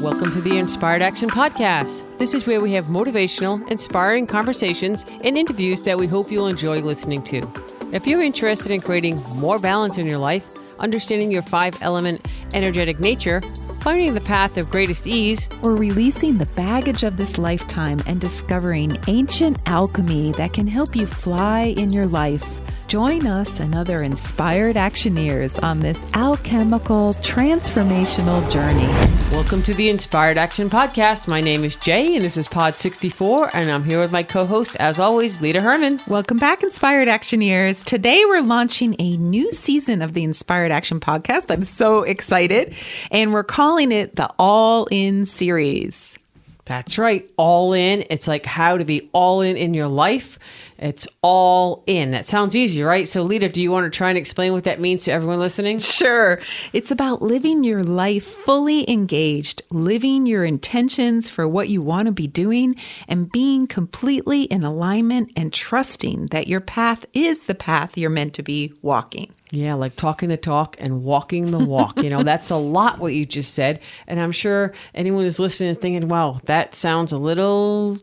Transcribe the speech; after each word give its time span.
Welcome 0.00 0.30
to 0.30 0.40
the 0.40 0.58
Inspired 0.58 1.02
Action 1.02 1.28
Podcast. 1.28 2.04
This 2.18 2.32
is 2.32 2.46
where 2.46 2.60
we 2.60 2.72
have 2.74 2.84
motivational, 2.84 3.68
inspiring 3.68 4.28
conversations 4.28 5.04
and 5.24 5.36
interviews 5.36 5.82
that 5.86 5.98
we 5.98 6.06
hope 6.06 6.30
you'll 6.30 6.46
enjoy 6.46 6.80
listening 6.82 7.20
to. 7.24 7.50
If 7.92 8.06
you're 8.06 8.22
interested 8.22 8.70
in 8.70 8.80
creating 8.80 9.20
more 9.34 9.58
balance 9.58 9.98
in 9.98 10.06
your 10.06 10.18
life, 10.18 10.46
understanding 10.78 11.32
your 11.32 11.42
five 11.42 11.76
element 11.82 12.28
energetic 12.54 13.00
nature, 13.00 13.42
finding 13.80 14.14
the 14.14 14.20
path 14.20 14.56
of 14.56 14.70
greatest 14.70 15.08
ease, 15.08 15.48
or 15.62 15.74
releasing 15.74 16.38
the 16.38 16.46
baggage 16.46 17.02
of 17.02 17.16
this 17.16 17.36
lifetime 17.36 18.00
and 18.06 18.20
discovering 18.20 18.96
ancient 19.08 19.58
alchemy 19.66 20.30
that 20.32 20.52
can 20.52 20.68
help 20.68 20.94
you 20.94 21.08
fly 21.08 21.74
in 21.76 21.90
your 21.90 22.06
life. 22.06 22.60
Join 22.88 23.26
us 23.26 23.60
and 23.60 23.74
other 23.74 24.02
inspired 24.02 24.76
actioneers 24.76 25.62
on 25.62 25.78
this 25.78 26.06
alchemical 26.14 27.12
transformational 27.16 28.50
journey. 28.50 28.86
Welcome 29.30 29.62
to 29.64 29.74
the 29.74 29.90
Inspired 29.90 30.38
Action 30.38 30.70
Podcast. 30.70 31.28
My 31.28 31.42
name 31.42 31.64
is 31.64 31.76
Jay, 31.76 32.16
and 32.16 32.24
this 32.24 32.38
is 32.38 32.48
Pod 32.48 32.78
64, 32.78 33.54
and 33.54 33.70
I'm 33.70 33.84
here 33.84 34.00
with 34.00 34.10
my 34.10 34.22
co 34.22 34.46
host, 34.46 34.74
as 34.76 34.98
always, 34.98 35.42
Lita 35.42 35.60
Herman. 35.60 36.00
Welcome 36.08 36.38
back, 36.38 36.62
Inspired 36.62 37.08
Actioneers. 37.08 37.84
Today 37.84 38.24
we're 38.24 38.40
launching 38.40 38.96
a 38.98 39.18
new 39.18 39.50
season 39.50 40.00
of 40.00 40.14
the 40.14 40.24
Inspired 40.24 40.72
Action 40.72 40.98
Podcast. 40.98 41.50
I'm 41.50 41.64
so 41.64 42.04
excited, 42.04 42.74
and 43.10 43.34
we're 43.34 43.44
calling 43.44 43.92
it 43.92 44.16
the 44.16 44.30
All 44.38 44.88
In 44.90 45.26
series. 45.26 46.18
That's 46.64 46.98
right, 46.98 47.30
all 47.38 47.72
in. 47.72 48.04
It's 48.10 48.28
like 48.28 48.44
how 48.44 48.76
to 48.76 48.84
be 48.84 49.08
all 49.12 49.40
in 49.40 49.56
in 49.56 49.72
your 49.72 49.88
life 49.88 50.38
it's 50.78 51.08
all 51.22 51.82
in. 51.86 52.12
That 52.12 52.26
sounds 52.26 52.54
easy, 52.54 52.82
right? 52.82 53.08
So, 53.08 53.22
Lita, 53.22 53.48
do 53.48 53.60
you 53.60 53.72
want 53.72 53.92
to 53.92 53.96
try 53.96 54.10
and 54.10 54.18
explain 54.18 54.52
what 54.52 54.64
that 54.64 54.80
means 54.80 55.04
to 55.04 55.12
everyone 55.12 55.40
listening? 55.40 55.80
Sure. 55.80 56.40
It's 56.72 56.92
about 56.92 57.20
living 57.20 57.64
your 57.64 57.82
life 57.82 58.24
fully 58.24 58.88
engaged, 58.88 59.62
living 59.70 60.26
your 60.26 60.44
intentions 60.44 61.28
for 61.28 61.48
what 61.48 61.68
you 61.68 61.82
want 61.82 62.06
to 62.06 62.12
be 62.12 62.28
doing, 62.28 62.76
and 63.08 63.30
being 63.32 63.66
completely 63.66 64.44
in 64.44 64.62
alignment 64.62 65.32
and 65.34 65.52
trusting 65.52 66.26
that 66.26 66.46
your 66.46 66.60
path 66.60 67.04
is 67.12 67.44
the 67.44 67.54
path 67.56 67.98
you're 67.98 68.08
meant 68.08 68.34
to 68.34 68.44
be 68.44 68.72
walking. 68.80 69.34
Yeah, 69.50 69.74
like 69.74 69.96
talking 69.96 70.28
the 70.28 70.36
talk 70.36 70.76
and 70.78 71.02
walking 71.02 71.50
the 71.50 71.58
walk. 71.58 72.00
you 72.02 72.10
know, 72.10 72.22
that's 72.22 72.50
a 72.50 72.56
lot 72.56 73.00
what 73.00 73.14
you 73.14 73.26
just 73.26 73.54
said. 73.54 73.80
And 74.06 74.20
I'm 74.20 74.32
sure 74.32 74.72
anyone 74.94 75.24
who's 75.24 75.40
listening 75.40 75.70
is 75.70 75.78
thinking, 75.78 76.08
wow, 76.08 76.38
that 76.44 76.74
sounds 76.74 77.12
a 77.12 77.18
little 77.18 77.98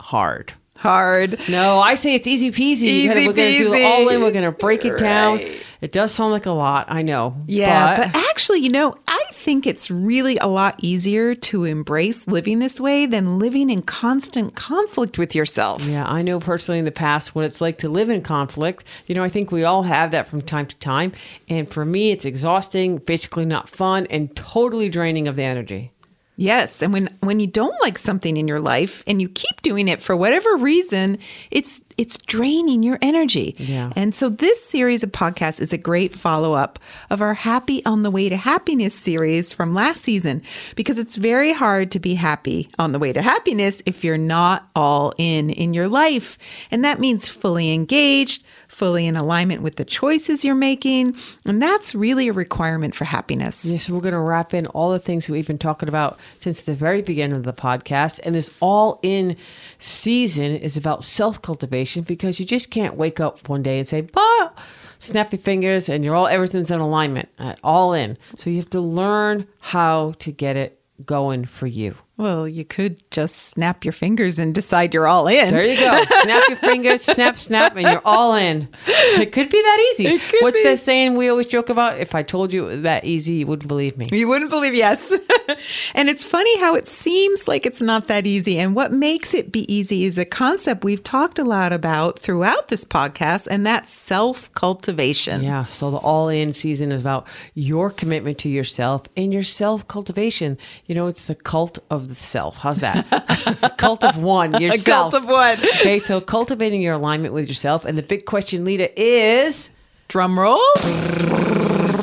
hard 0.00 0.54
hard. 0.76 1.38
No, 1.48 1.80
I 1.80 1.94
say 1.94 2.14
it's 2.14 2.26
easy 2.26 2.50
peasy. 2.50 2.84
Easy 2.84 3.08
we're 3.26 3.32
going 3.32 3.52
to 3.52 3.58
do 3.58 3.74
it 3.74 3.84
all 3.84 4.08
in. 4.08 4.20
We're 4.20 4.30
going 4.30 4.44
to 4.44 4.52
break 4.52 4.84
it 4.84 4.90
right. 4.90 4.98
down. 4.98 5.40
It 5.80 5.92
does 5.92 6.12
sound 6.12 6.32
like 6.32 6.46
a 6.46 6.52
lot. 6.52 6.86
I 6.88 7.02
know. 7.02 7.36
Yeah, 7.46 7.96
but, 7.96 8.12
but 8.12 8.24
actually, 8.30 8.60
you 8.60 8.70
know, 8.70 8.94
I 9.06 9.22
think 9.32 9.66
it's 9.66 9.90
really 9.90 10.38
a 10.38 10.46
lot 10.46 10.76
easier 10.82 11.34
to 11.34 11.64
embrace 11.64 12.26
living 12.26 12.58
this 12.58 12.80
way 12.80 13.04
than 13.04 13.38
living 13.38 13.68
in 13.68 13.82
constant 13.82 14.54
conflict 14.54 15.18
with 15.18 15.34
yourself. 15.34 15.84
Yeah, 15.84 16.06
I 16.06 16.22
know 16.22 16.40
personally 16.40 16.78
in 16.78 16.86
the 16.86 16.90
past 16.90 17.34
what 17.34 17.44
it's 17.44 17.60
like 17.60 17.76
to 17.78 17.90
live 17.90 18.08
in 18.08 18.22
conflict. 18.22 18.84
You 19.06 19.14
know, 19.14 19.22
I 19.22 19.28
think 19.28 19.52
we 19.52 19.64
all 19.64 19.82
have 19.82 20.10
that 20.12 20.26
from 20.26 20.40
time 20.40 20.66
to 20.66 20.76
time. 20.76 21.12
And 21.48 21.70
for 21.70 21.84
me, 21.84 22.12
it's 22.12 22.24
exhausting, 22.24 22.96
basically 22.96 23.44
not 23.44 23.68
fun, 23.68 24.06
and 24.08 24.34
totally 24.34 24.88
draining 24.88 25.28
of 25.28 25.36
the 25.36 25.42
energy. 25.42 25.92
Yes, 26.36 26.82
and 26.82 26.92
when 26.92 27.16
when 27.20 27.38
you 27.38 27.46
don't 27.46 27.80
like 27.80 27.96
something 27.96 28.36
in 28.36 28.48
your 28.48 28.58
life 28.58 29.04
and 29.06 29.22
you 29.22 29.28
keep 29.28 29.62
doing 29.62 29.86
it 29.86 30.00
for 30.02 30.16
whatever 30.16 30.56
reason, 30.56 31.18
it's 31.52 31.80
it's 31.96 32.18
draining 32.18 32.82
your 32.82 32.98
energy. 33.00 33.54
Yeah. 33.56 33.92
And 33.94 34.12
so 34.12 34.28
this 34.28 34.64
series 34.64 35.04
of 35.04 35.12
podcasts 35.12 35.60
is 35.60 35.72
a 35.72 35.78
great 35.78 36.12
follow-up 36.12 36.80
of 37.08 37.22
our 37.22 37.34
Happy 37.34 37.84
on 37.86 38.02
the 38.02 38.10
Way 38.10 38.28
to 38.28 38.36
Happiness 38.36 38.96
series 38.96 39.52
from 39.52 39.74
last 39.74 40.02
season 40.02 40.42
because 40.74 40.98
it's 40.98 41.14
very 41.14 41.52
hard 41.52 41.92
to 41.92 42.00
be 42.00 42.14
happy 42.14 42.68
on 42.80 42.90
the 42.90 42.98
way 42.98 43.12
to 43.12 43.22
happiness 43.22 43.80
if 43.86 44.02
you're 44.02 44.18
not 44.18 44.68
all 44.74 45.14
in 45.18 45.50
in 45.50 45.72
your 45.72 45.86
life. 45.86 46.36
And 46.72 46.84
that 46.84 46.98
means 46.98 47.28
fully 47.28 47.72
engaged, 47.72 48.42
fully 48.66 49.06
in 49.06 49.14
alignment 49.14 49.62
with 49.62 49.76
the 49.76 49.84
choices 49.84 50.44
you're 50.44 50.56
making. 50.56 51.16
And 51.44 51.62
that's 51.62 51.94
really 51.94 52.26
a 52.26 52.32
requirement 52.32 52.96
for 52.96 53.04
happiness. 53.04 53.64
Yeah, 53.64 53.78
so 53.78 53.94
we're 53.94 54.00
going 54.00 54.14
to 54.14 54.18
wrap 54.18 54.52
in 54.52 54.66
all 54.66 54.90
the 54.90 54.98
things 54.98 55.28
we've 55.28 55.46
been 55.46 55.58
talking 55.58 55.88
about 55.88 56.18
since 56.38 56.60
the 56.60 56.74
very 56.74 57.02
beginning 57.02 57.36
of 57.36 57.44
the 57.44 57.52
podcast. 57.52 58.20
And 58.24 58.34
this 58.34 58.52
all 58.60 58.98
in 59.02 59.36
season 59.78 60.56
is 60.56 60.76
about 60.76 61.04
self 61.04 61.42
cultivation 61.42 62.02
because 62.02 62.38
you 62.38 62.46
just 62.46 62.70
can't 62.70 62.96
wake 62.96 63.20
up 63.20 63.48
one 63.48 63.62
day 63.62 63.78
and 63.78 63.86
say, 63.86 64.02
bah, 64.02 64.50
snap 64.98 65.32
your 65.32 65.40
fingers 65.40 65.88
and 65.88 66.04
you're 66.04 66.14
all, 66.14 66.26
everything's 66.26 66.70
in 66.70 66.80
alignment, 66.80 67.28
uh, 67.38 67.54
all 67.62 67.92
in. 67.92 68.16
So 68.36 68.50
you 68.50 68.56
have 68.56 68.70
to 68.70 68.80
learn 68.80 69.46
how 69.60 70.14
to 70.20 70.32
get 70.32 70.56
it 70.56 70.80
going 71.04 71.44
for 71.44 71.66
you. 71.66 71.96
Well, 72.16 72.46
you 72.46 72.64
could 72.64 73.02
just 73.10 73.34
snap 73.34 73.84
your 73.84 73.90
fingers 73.90 74.38
and 74.38 74.54
decide 74.54 74.94
you're 74.94 75.08
all 75.08 75.26
in. 75.26 75.48
There 75.48 75.64
you 75.64 75.76
go. 75.76 76.04
snap 76.22 76.48
your 76.48 76.58
fingers, 76.58 77.02
snap, 77.02 77.36
snap, 77.36 77.74
and 77.74 77.82
you're 77.82 78.02
all 78.04 78.36
in. 78.36 78.68
It 78.86 79.32
could 79.32 79.48
be 79.50 79.60
that 79.60 79.88
easy. 79.92 80.20
What's 80.40 80.58
be. 80.58 80.62
that 80.62 80.78
saying 80.78 81.16
we 81.16 81.28
always 81.28 81.46
joke 81.46 81.70
about? 81.70 81.98
If 81.98 82.14
I 82.14 82.22
told 82.22 82.52
you 82.52 82.66
it 82.66 82.74
was 82.74 82.82
that 82.82 83.04
easy, 83.04 83.34
you 83.34 83.48
wouldn't 83.48 83.66
believe 83.66 83.96
me. 83.96 84.08
You 84.12 84.28
wouldn't 84.28 84.50
believe, 84.50 84.76
yes. 84.76 85.12
and 85.94 86.08
it's 86.08 86.22
funny 86.22 86.56
how 86.60 86.76
it 86.76 86.86
seems 86.86 87.48
like 87.48 87.66
it's 87.66 87.82
not 87.82 88.06
that 88.06 88.28
easy. 88.28 88.60
And 88.60 88.76
what 88.76 88.92
makes 88.92 89.34
it 89.34 89.50
be 89.50 89.72
easy 89.72 90.04
is 90.04 90.16
a 90.16 90.24
concept 90.24 90.84
we've 90.84 91.02
talked 91.02 91.40
a 91.40 91.44
lot 91.44 91.72
about 91.72 92.20
throughout 92.20 92.68
this 92.68 92.84
podcast, 92.84 93.48
and 93.50 93.66
that's 93.66 93.92
self 93.92 94.52
cultivation. 94.54 95.42
Yeah. 95.42 95.64
So 95.64 95.90
the 95.90 95.96
all 95.96 96.28
in 96.28 96.52
season 96.52 96.92
is 96.92 97.00
about 97.00 97.26
your 97.54 97.90
commitment 97.90 98.38
to 98.38 98.48
yourself 98.48 99.02
and 99.16 99.34
your 99.34 99.42
self 99.42 99.88
cultivation. 99.88 100.58
You 100.86 100.94
know, 100.94 101.08
it's 101.08 101.26
the 101.26 101.34
cult 101.34 101.80
of 101.90 102.03
of 102.04 102.08
the 102.08 102.14
self. 102.14 102.56
How's 102.56 102.80
that? 102.80 103.74
cult 103.78 104.04
of 104.04 104.22
one, 104.22 104.60
yourself. 104.60 105.14
A 105.14 105.16
cult 105.16 105.24
of 105.24 105.28
one. 105.28 105.58
okay, 105.80 105.98
so 105.98 106.20
cultivating 106.20 106.80
your 106.80 106.94
alignment 106.94 107.34
with 107.34 107.48
yourself. 107.48 107.84
And 107.84 107.98
the 107.98 108.02
big 108.02 108.26
question, 108.26 108.64
Lita, 108.64 108.90
is 109.00 109.70
drum 110.08 110.38
roll. 110.38 110.60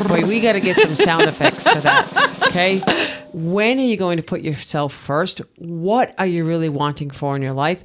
Boy, 0.07 0.25
we 0.27 0.41
got 0.41 0.53
to 0.53 0.59
get 0.59 0.75
some 0.75 0.95
sound 0.95 1.23
effects 1.23 1.67
for 1.67 1.79
that. 1.79 2.47
Okay. 2.47 2.79
When 3.33 3.79
are 3.79 3.83
you 3.83 3.95
going 3.95 4.17
to 4.17 4.23
put 4.23 4.41
yourself 4.41 4.93
first? 4.93 5.39
What 5.57 6.13
are 6.17 6.25
you 6.25 6.43
really 6.43 6.69
wanting 6.69 7.11
for 7.11 7.35
in 7.35 7.41
your 7.41 7.53
life? 7.53 7.83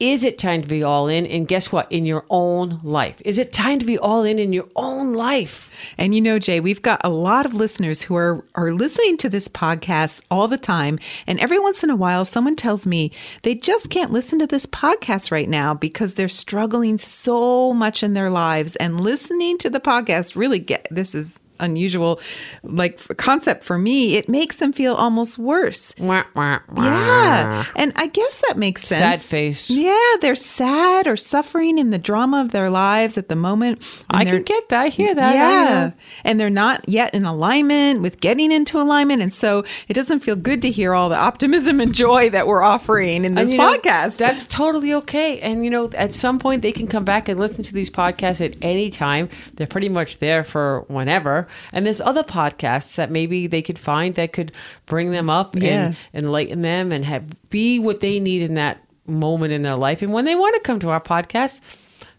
Is 0.00 0.24
it 0.24 0.38
time 0.38 0.62
to 0.62 0.68
be 0.68 0.82
all 0.82 1.08
in? 1.08 1.26
And 1.26 1.46
guess 1.46 1.70
what? 1.70 1.92
In 1.92 2.06
your 2.06 2.24
own 2.30 2.80
life. 2.82 3.20
Is 3.22 3.36
it 3.36 3.52
time 3.52 3.78
to 3.80 3.84
be 3.84 3.98
all 3.98 4.24
in 4.24 4.38
in 4.38 4.50
your 4.50 4.66
own 4.74 5.12
life? 5.12 5.70
And 5.98 6.14
you 6.14 6.22
know, 6.22 6.38
Jay, 6.38 6.58
we've 6.58 6.80
got 6.80 7.02
a 7.04 7.10
lot 7.10 7.44
of 7.44 7.52
listeners 7.52 8.00
who 8.00 8.16
are, 8.16 8.42
are 8.54 8.72
listening 8.72 9.18
to 9.18 9.28
this 9.28 9.46
podcast 9.46 10.22
all 10.30 10.48
the 10.48 10.56
time. 10.56 10.98
And 11.26 11.38
every 11.38 11.58
once 11.58 11.84
in 11.84 11.90
a 11.90 11.96
while, 11.96 12.24
someone 12.24 12.56
tells 12.56 12.86
me 12.86 13.12
they 13.42 13.54
just 13.54 13.90
can't 13.90 14.10
listen 14.10 14.38
to 14.38 14.46
this 14.46 14.64
podcast 14.64 15.30
right 15.30 15.50
now 15.50 15.74
because 15.74 16.14
they're 16.14 16.28
struggling 16.28 16.96
so 16.96 17.74
much 17.74 18.02
in 18.02 18.14
their 18.14 18.30
lives. 18.30 18.76
And 18.76 19.02
listening 19.02 19.58
to 19.58 19.68
the 19.68 19.80
podcast 19.80 20.34
really 20.34 20.60
get 20.60 20.88
this 20.90 21.14
is 21.14 21.38
unusual 21.60 22.20
like 22.62 22.98
concept 23.16 23.62
for 23.62 23.78
me, 23.78 24.16
it 24.16 24.28
makes 24.28 24.56
them 24.56 24.72
feel 24.72 24.94
almost 24.94 25.38
worse. 25.38 25.94
Wah, 25.98 26.24
wah, 26.34 26.60
wah. 26.70 26.84
Yeah. 26.84 27.64
And 27.76 27.92
I 27.96 28.06
guess 28.06 28.42
that 28.48 28.56
makes 28.56 28.82
sense. 28.82 29.22
Sad 29.22 29.36
face. 29.36 29.70
Yeah, 29.70 30.16
they're 30.20 30.34
sad 30.34 31.06
or 31.06 31.16
suffering 31.16 31.78
in 31.78 31.90
the 31.90 31.98
drama 31.98 32.40
of 32.40 32.50
their 32.50 32.70
lives 32.70 33.16
at 33.18 33.28
the 33.28 33.36
moment. 33.36 33.82
I 34.08 34.24
can 34.24 34.42
get 34.42 34.68
that. 34.70 34.80
I 34.80 34.88
hear 34.88 35.14
that. 35.14 35.34
Yeah. 35.34 35.90
And 36.24 36.40
they're 36.40 36.50
not 36.50 36.88
yet 36.88 37.14
in 37.14 37.24
alignment 37.24 38.00
with 38.02 38.20
getting 38.20 38.50
into 38.50 38.80
alignment. 38.80 39.22
And 39.22 39.32
so 39.32 39.64
it 39.88 39.94
doesn't 39.94 40.20
feel 40.20 40.36
good 40.36 40.62
to 40.62 40.70
hear 40.70 40.94
all 40.94 41.08
the 41.08 41.16
optimism 41.16 41.80
and 41.80 41.94
joy 41.94 42.30
that 42.30 42.46
we're 42.46 42.62
offering 42.62 43.24
in 43.24 43.34
this 43.34 43.52
podcast. 43.52 44.20
Know, 44.20 44.26
that's 44.26 44.46
totally 44.46 44.94
okay. 44.94 45.38
And, 45.40 45.64
you 45.64 45.70
know, 45.70 45.90
at 45.92 46.14
some 46.14 46.38
point 46.38 46.62
they 46.62 46.72
can 46.72 46.86
come 46.86 47.04
back 47.04 47.28
and 47.28 47.38
listen 47.38 47.64
to 47.64 47.74
these 47.74 47.90
podcasts 47.90 48.44
at 48.44 48.56
any 48.62 48.90
time. 48.90 49.28
They're 49.54 49.66
pretty 49.66 49.88
much 49.88 50.18
there 50.18 50.44
for 50.44 50.84
whenever. 50.88 51.48
And 51.72 51.86
there's 51.86 52.00
other 52.00 52.22
podcasts 52.22 52.96
that 52.96 53.10
maybe 53.10 53.46
they 53.46 53.62
could 53.62 53.78
find 53.78 54.14
that 54.14 54.32
could 54.32 54.52
bring 54.86 55.10
them 55.10 55.30
up 55.30 55.56
yeah. 55.56 55.94
and 56.12 56.24
enlighten 56.24 56.62
them 56.62 56.92
and 56.92 57.04
have 57.04 57.24
be 57.50 57.78
what 57.78 58.00
they 58.00 58.20
need 58.20 58.42
in 58.42 58.54
that 58.54 58.84
moment 59.06 59.52
in 59.52 59.62
their 59.62 59.76
life. 59.76 60.02
And 60.02 60.12
when 60.12 60.24
they 60.24 60.34
want 60.34 60.54
to 60.54 60.60
come 60.62 60.78
to 60.80 60.90
our 60.90 61.00
podcast, 61.00 61.60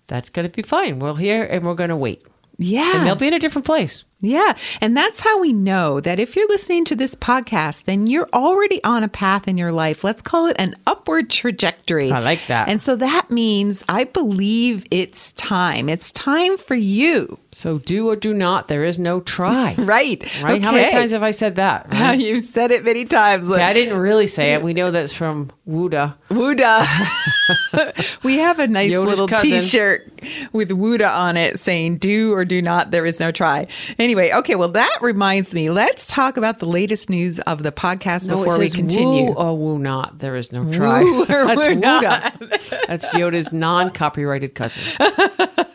that's 0.07 0.29
going 0.29 0.47
to 0.47 0.53
be 0.53 0.61
fine. 0.61 0.99
We're 0.99 1.15
here 1.15 1.43
and 1.43 1.65
we're 1.65 1.75
going 1.75 1.89
to 1.89 1.95
wait. 1.95 2.25
Yeah. 2.57 2.97
And 2.97 3.07
they'll 3.07 3.15
be 3.15 3.27
in 3.27 3.33
a 3.33 3.39
different 3.39 3.65
place. 3.65 4.03
Yeah. 4.21 4.55
And 4.79 4.95
that's 4.95 5.19
how 5.19 5.39
we 5.39 5.51
know 5.51 5.99
that 5.99 6.19
if 6.19 6.35
you're 6.35 6.47
listening 6.47 6.85
to 6.85 6.95
this 6.95 7.15
podcast, 7.15 7.85
then 7.85 8.07
you're 8.07 8.29
already 8.33 8.83
on 8.83 9.03
a 9.03 9.07
path 9.07 9.47
in 9.47 9.57
your 9.57 9.71
life. 9.71 10.03
Let's 10.03 10.21
call 10.21 10.47
it 10.47 10.55
an 10.59 10.75
upward 10.85 11.29
trajectory. 11.29 12.11
I 12.11 12.19
like 12.19 12.45
that. 12.47 12.69
And 12.69 12.81
so 12.81 12.95
that 12.97 13.31
means 13.31 13.83
I 13.89 14.03
believe 14.03 14.85
it's 14.91 15.33
time. 15.33 15.89
It's 15.89 16.11
time 16.11 16.57
for 16.57 16.75
you. 16.75 17.39
So 17.53 17.79
do 17.79 18.07
or 18.09 18.15
do 18.15 18.33
not. 18.33 18.67
There 18.67 18.85
is 18.85 18.97
no 18.97 19.19
try. 19.19 19.75
right. 19.77 20.23
Right. 20.41 20.53
Okay. 20.53 20.59
How 20.59 20.71
many 20.71 20.91
times 20.91 21.11
have 21.11 21.23
I 21.23 21.31
said 21.31 21.55
that? 21.55 21.87
Right? 22.01 22.19
You've 22.19 22.41
said 22.41 22.71
it 22.71 22.83
many 22.83 23.05
times. 23.05 23.49
Okay, 23.49 23.61
I 23.61 23.73
didn't 23.73 23.97
really 23.97 24.25
say 24.25 24.53
it. 24.53 24.63
We 24.63 24.73
know 24.73 24.89
that's 24.89 25.13
from 25.13 25.51
Wuda. 25.69 26.15
Wuda. 26.29 28.19
we 28.23 28.37
have 28.37 28.57
a 28.59 28.67
nice 28.67 28.91
Yoda's 28.91 29.19
little 29.19 29.27
cousin. 29.27 29.51
t-shirt 29.51 30.11
with 30.51 30.69
Wuda 30.69 31.13
on 31.13 31.37
it 31.37 31.59
saying 31.59 31.97
do 31.97 32.33
or 32.33 32.43
do 32.43 32.61
not 32.61 32.91
there 32.91 33.05
is 33.05 33.19
no 33.19 33.31
try. 33.31 33.67
Anyway, 34.11 34.33
okay, 34.33 34.55
well 34.55 34.67
that 34.67 34.97
reminds 34.99 35.53
me. 35.53 35.69
Let's 35.69 36.07
talk 36.07 36.35
about 36.35 36.59
the 36.59 36.65
latest 36.65 37.09
news 37.09 37.39
of 37.39 37.63
the 37.63 37.71
podcast 37.71 38.27
No, 38.27 38.43
before 38.43 38.59
we 38.59 38.69
continue. 38.69 39.27
Woo 39.27 39.35
or 39.35 39.57
woo 39.57 39.79
not. 39.79 40.19
There 40.19 40.35
is 40.35 40.51
no 40.51 40.69
try. 40.69 41.01
Woo 41.01 41.21
or 41.21 41.25
That's 41.27 41.69
woo 41.69 41.75
Wuda. 41.75 42.87
That's 42.87 43.05
Yoda's 43.15 43.53
non-copyrighted 43.53 44.53
cousin. 44.53 44.83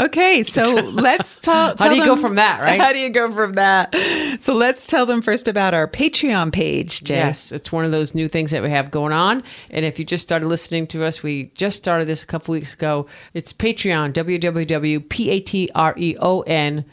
Okay, 0.00 0.44
so 0.44 0.74
let's 0.74 1.34
talk. 1.36 1.80
How 1.80 1.88
do 1.88 1.96
you 1.96 2.04
go 2.04 2.14
from 2.16 2.36
that, 2.36 2.60
right? 2.60 2.80
How 2.80 2.92
do 2.92 3.00
you 3.00 3.08
go 3.08 3.34
from 3.34 3.54
that? 3.54 3.92
So 4.38 4.54
let's 4.54 4.86
tell 4.86 5.06
them 5.06 5.22
first 5.22 5.48
about 5.48 5.74
our 5.74 5.88
Patreon 5.88 6.52
page, 6.52 7.02
Jay. 7.02 7.16
Yes, 7.16 7.50
it's 7.50 7.72
one 7.72 7.84
of 7.84 7.90
those 7.90 8.14
new 8.14 8.28
things 8.28 8.52
that 8.52 8.62
we 8.62 8.70
have 8.70 8.92
going 8.92 9.12
on. 9.12 9.42
And 9.70 9.84
if 9.84 9.98
you 9.98 10.04
just 10.04 10.22
started 10.22 10.46
listening 10.46 10.86
to 10.88 11.04
us, 11.04 11.24
we 11.24 11.50
just 11.54 11.78
started 11.78 12.06
this 12.06 12.22
a 12.22 12.26
couple 12.26 12.52
weeks 12.52 12.74
ago. 12.74 13.06
It's 13.34 13.52
Patreon, 13.52 14.12
www.patreon 14.12 16.84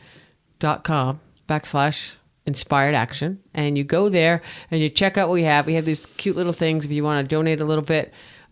dot 0.65 0.83
com 0.83 1.19
backslash 1.47 2.15
inspired 2.47 2.95
action. 2.95 3.39
And 3.53 3.77
you 3.77 3.83
go 3.83 4.09
there 4.09 4.41
and 4.71 4.81
you 4.81 4.89
check 4.89 5.17
out 5.17 5.27
what 5.29 5.33
we 5.35 5.43
have. 5.43 5.65
We 5.67 5.75
have 5.75 5.85
these 5.85 6.05
cute 6.17 6.35
little 6.35 6.53
things 6.53 6.85
if 6.85 6.91
you 6.91 7.03
want 7.03 7.23
to 7.23 7.35
donate 7.35 7.61
a 7.61 7.65
little 7.65 7.83
bit. 7.83 8.11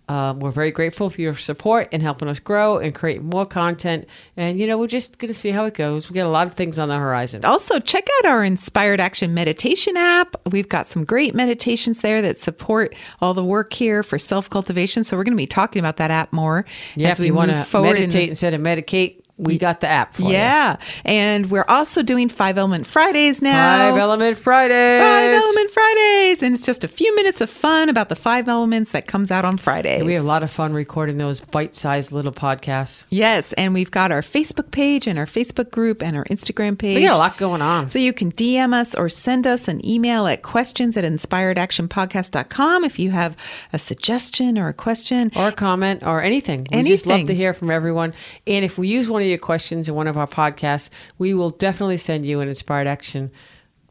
Um, 0.10 0.40
we're 0.42 0.52
very 0.52 0.72
grateful 0.72 1.10
for 1.10 1.22
your 1.22 1.34
support 1.36 1.88
and 1.94 2.04
helping 2.04 2.28
us 2.28 2.38
grow 2.38 2.78
and 2.78 2.94
create 2.94 3.22
more 3.24 3.46
content. 3.46 4.06
And, 4.36 4.60
you 4.60 4.68
know, 4.68 4.78
we're 4.78 4.88
just 4.88 5.18
going 5.18 5.30
to 5.30 5.34
see 5.34 5.52
how 5.52 5.64
it 5.64 5.76
goes. 5.76 6.10
We 6.10 6.14
got 6.16 6.26
a 6.26 6.30
lot 6.30 6.46
of 6.46 6.56
things 6.56 6.78
on 6.78 6.90
the 6.90 6.98
horizon. 6.98 7.46
Also, 7.46 7.80
check 7.80 8.06
out 8.20 8.26
our 8.26 8.44
Inspired 8.44 9.00
Action 9.00 9.34
Meditation 9.34 9.96
app. 9.96 10.36
We've 10.52 10.68
got 10.68 10.88
some 10.88 11.06
great 11.06 11.34
meditations 11.34 12.02
there 12.02 12.22
that 12.22 12.38
support 12.38 12.94
all 13.22 13.34
the 13.34 13.46
work 13.46 13.72
here 13.72 14.04
for 14.04 14.20
self 14.20 14.50
cultivation. 14.50 15.06
So, 15.06 15.16
we're 15.16 15.24
going 15.24 15.38
to 15.38 15.42
be 15.42 15.48
talking 15.48 15.80
about 15.80 15.96
that 15.98 16.12
app 16.12 16.34
more 16.34 16.66
Yeah, 16.96 17.10
as 17.10 17.14
if 17.14 17.20
we 17.22 17.28
you 17.28 17.34
want 17.34 17.52
to 17.52 17.82
meditate 17.82 18.12
the- 18.12 18.28
instead 18.28 18.54
of 18.54 18.60
medicate, 18.60 19.23
we 19.44 19.58
got 19.58 19.80
the 19.82 19.88
app 19.88 20.14
for 20.14 20.24
you. 20.24 20.30
yeah. 20.30 20.78
And 21.06 21.50
we're 21.52 21.66
also 21.68 22.02
doing 22.04 22.30
Five 22.30 22.58
Element 22.58 22.88
Fridays 22.88 23.42
now. 23.42 23.90
Five 23.92 24.00
Element 24.00 24.38
Fridays. 24.38 25.02
Five 25.02 25.32
Element 25.32 25.72
Fridays. 25.72 26.42
And 26.44 26.54
it's 26.56 26.66
just 26.66 26.84
a 26.84 26.88
few 26.88 27.16
minutes 27.16 27.42
of 27.42 27.50
fun 27.50 27.90
about 27.90 28.10
the 28.10 28.16
five 28.16 28.48
elements 28.48 28.92
that 28.92 29.08
comes 29.08 29.32
out 29.32 29.46
on 29.46 29.58
Fridays. 29.58 30.04
We 30.04 30.14
have 30.16 30.24
a 30.24 30.28
lot 30.28 30.44
of 30.44 30.52
fun 30.52 30.74
recording 30.74 31.18
those 31.18 31.42
bite-sized 31.42 32.12
little 32.12 32.32
podcasts. 32.32 33.06
Yes, 33.10 33.54
and 33.54 33.74
we've 33.74 33.92
got 33.92 34.12
our 34.12 34.22
Facebook 34.22 34.72
page 34.72 35.08
and 35.08 35.20
our 35.20 35.26
Facebook 35.26 35.72
group 35.72 36.02
and 36.02 36.16
our 36.18 36.26
Instagram 36.26 36.78
page. 36.78 36.96
We 36.96 37.04
got 37.04 37.14
a 37.16 37.18
lot 37.18 37.38
going 37.38 37.62
on. 37.62 37.90
So 37.90 38.00
you 38.00 38.14
can 38.14 38.32
DM 38.32 38.74
us 38.74 38.96
or 38.96 39.10
send 39.10 39.46
us 39.48 39.68
an 39.68 39.86
email 39.88 40.28
at 40.28 40.42
questions 40.42 40.98
at 40.98 41.04
inspiredactionpodcast.com 41.04 42.84
if 42.86 43.00
you 43.00 43.12
have 43.12 43.36
a 43.72 43.80
suggestion 43.80 44.58
or 44.58 44.68
a 44.70 44.74
question. 44.74 45.32
or 45.36 45.50
a 45.50 45.52
comment 45.52 46.04
or 46.04 46.22
anything. 46.22 46.68
We 46.72 46.84
just 46.84 47.06
love 47.06 47.26
to 47.28 47.34
hear 47.36 47.54
from 47.54 47.70
everyone. 47.72 48.14
And 48.48 48.64
if 48.66 48.78
we 48.78 48.88
use 48.88 49.10
one 49.10 49.22
of 49.22 49.28
your 49.28 49.33
questions 49.42 49.88
in 49.90 49.96
one 49.96 50.08
of 50.08 50.18
our 50.18 50.28
podcasts, 50.28 50.90
we 51.18 51.34
will 51.34 51.50
definitely 51.50 51.98
send 51.98 52.26
you 52.26 52.40
an 52.42 52.48
Inspired 52.48 52.88
Action 52.88 53.32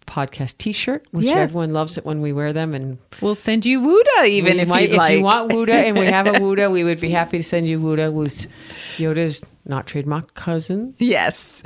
podcast 0.07 0.59
t-shirt, 0.59 1.07
which 1.13 1.25
Yes. 1.27 1.37
everyone 1.37 1.73
loves 1.73 1.97
it 1.97 2.05
when 2.05 2.21
we 2.21 2.33
wear 2.33 2.53
them. 2.53 2.75
And 2.75 2.99
We'll 3.21 3.35
send 3.37 3.65
you 3.65 3.81
Wuda 3.81 4.27
even 4.27 4.59
if 4.59 4.67
might- 4.69 4.93
like. 4.93 5.13
if 5.13 5.19
you 5.19 5.25
want 5.25 5.53
Wuda 5.53 5.71
and 5.75 5.97
we 5.99 6.07
have 6.07 6.27
a 6.27 6.33
Wuda, 6.41 6.71
we 6.71 6.83
would 6.85 7.01
be 7.01 7.11
happy 7.11 7.39
to 7.39 7.45
send 7.45 7.69
you 7.69 7.79
Wuda, 7.81 8.13
who's 8.13 8.49
Yoda's 8.97 9.43
not 9.65 9.87
trademark 9.87 10.35
cousin. 10.35 10.95
Yes. 10.99 11.63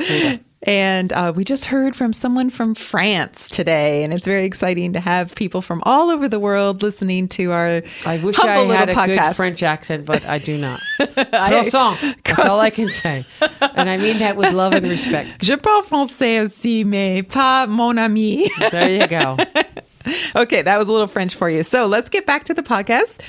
And 0.63 1.13
uh, 1.13 1.33
we 1.37 1.45
just 1.45 1.67
heard 1.67 1.95
from 1.95 2.13
someone 2.13 2.49
from 2.49 2.75
France 2.75 3.51
today, 3.51 4.03
and 4.03 4.13
it's 4.13 4.27
very 4.27 4.47
exciting 4.47 4.95
to 4.95 5.01
have 5.01 5.35
people 5.35 5.61
from 5.61 5.83
all 5.85 6.11
over 6.11 6.29
the 6.29 6.41
world 6.41 6.83
listening 6.83 7.29
to 7.29 7.53
our 7.53 7.83
I 8.07 8.19
wish 8.19 8.39
I 8.39 8.57
had 8.65 8.89
a 8.89 8.95
podcast. 8.95 9.29
good 9.29 9.37
French 9.37 9.63
accent, 9.63 10.07
but 10.07 10.25
I 10.25 10.39
do 10.39 10.57
not. 10.57 10.81
Croissant. 10.99 11.99
That's 12.25 12.45
all 12.47 12.59
I 12.59 12.71
can 12.71 12.89
say. 12.89 13.25
And 13.77 13.91
I 13.91 13.99
mean 13.99 14.19
that 14.19 14.39
with 14.39 14.55
love 14.55 14.73
and 14.73 14.89
respect. 14.89 15.43
Je 15.43 15.55
parle 15.57 15.83
français 15.83 16.41
aussi, 16.41 16.83
mais 16.85 17.21
pas 17.21 17.67
mon 17.69 17.99
ami. 17.99 18.49
There 18.71 18.91
you 18.91 19.07
go. 19.07 19.37
okay, 20.37 20.63
that 20.63 20.79
was 20.79 20.89
a 20.89 20.93
little 20.93 21.07
French 21.07 21.35
for 21.35 21.51
you. 21.51 21.63
So 21.63 21.87
let's 21.87 22.09
get 22.09 22.25
back 22.25 22.45
to 22.45 22.55
the 22.55 22.63
podcast. 22.63 23.21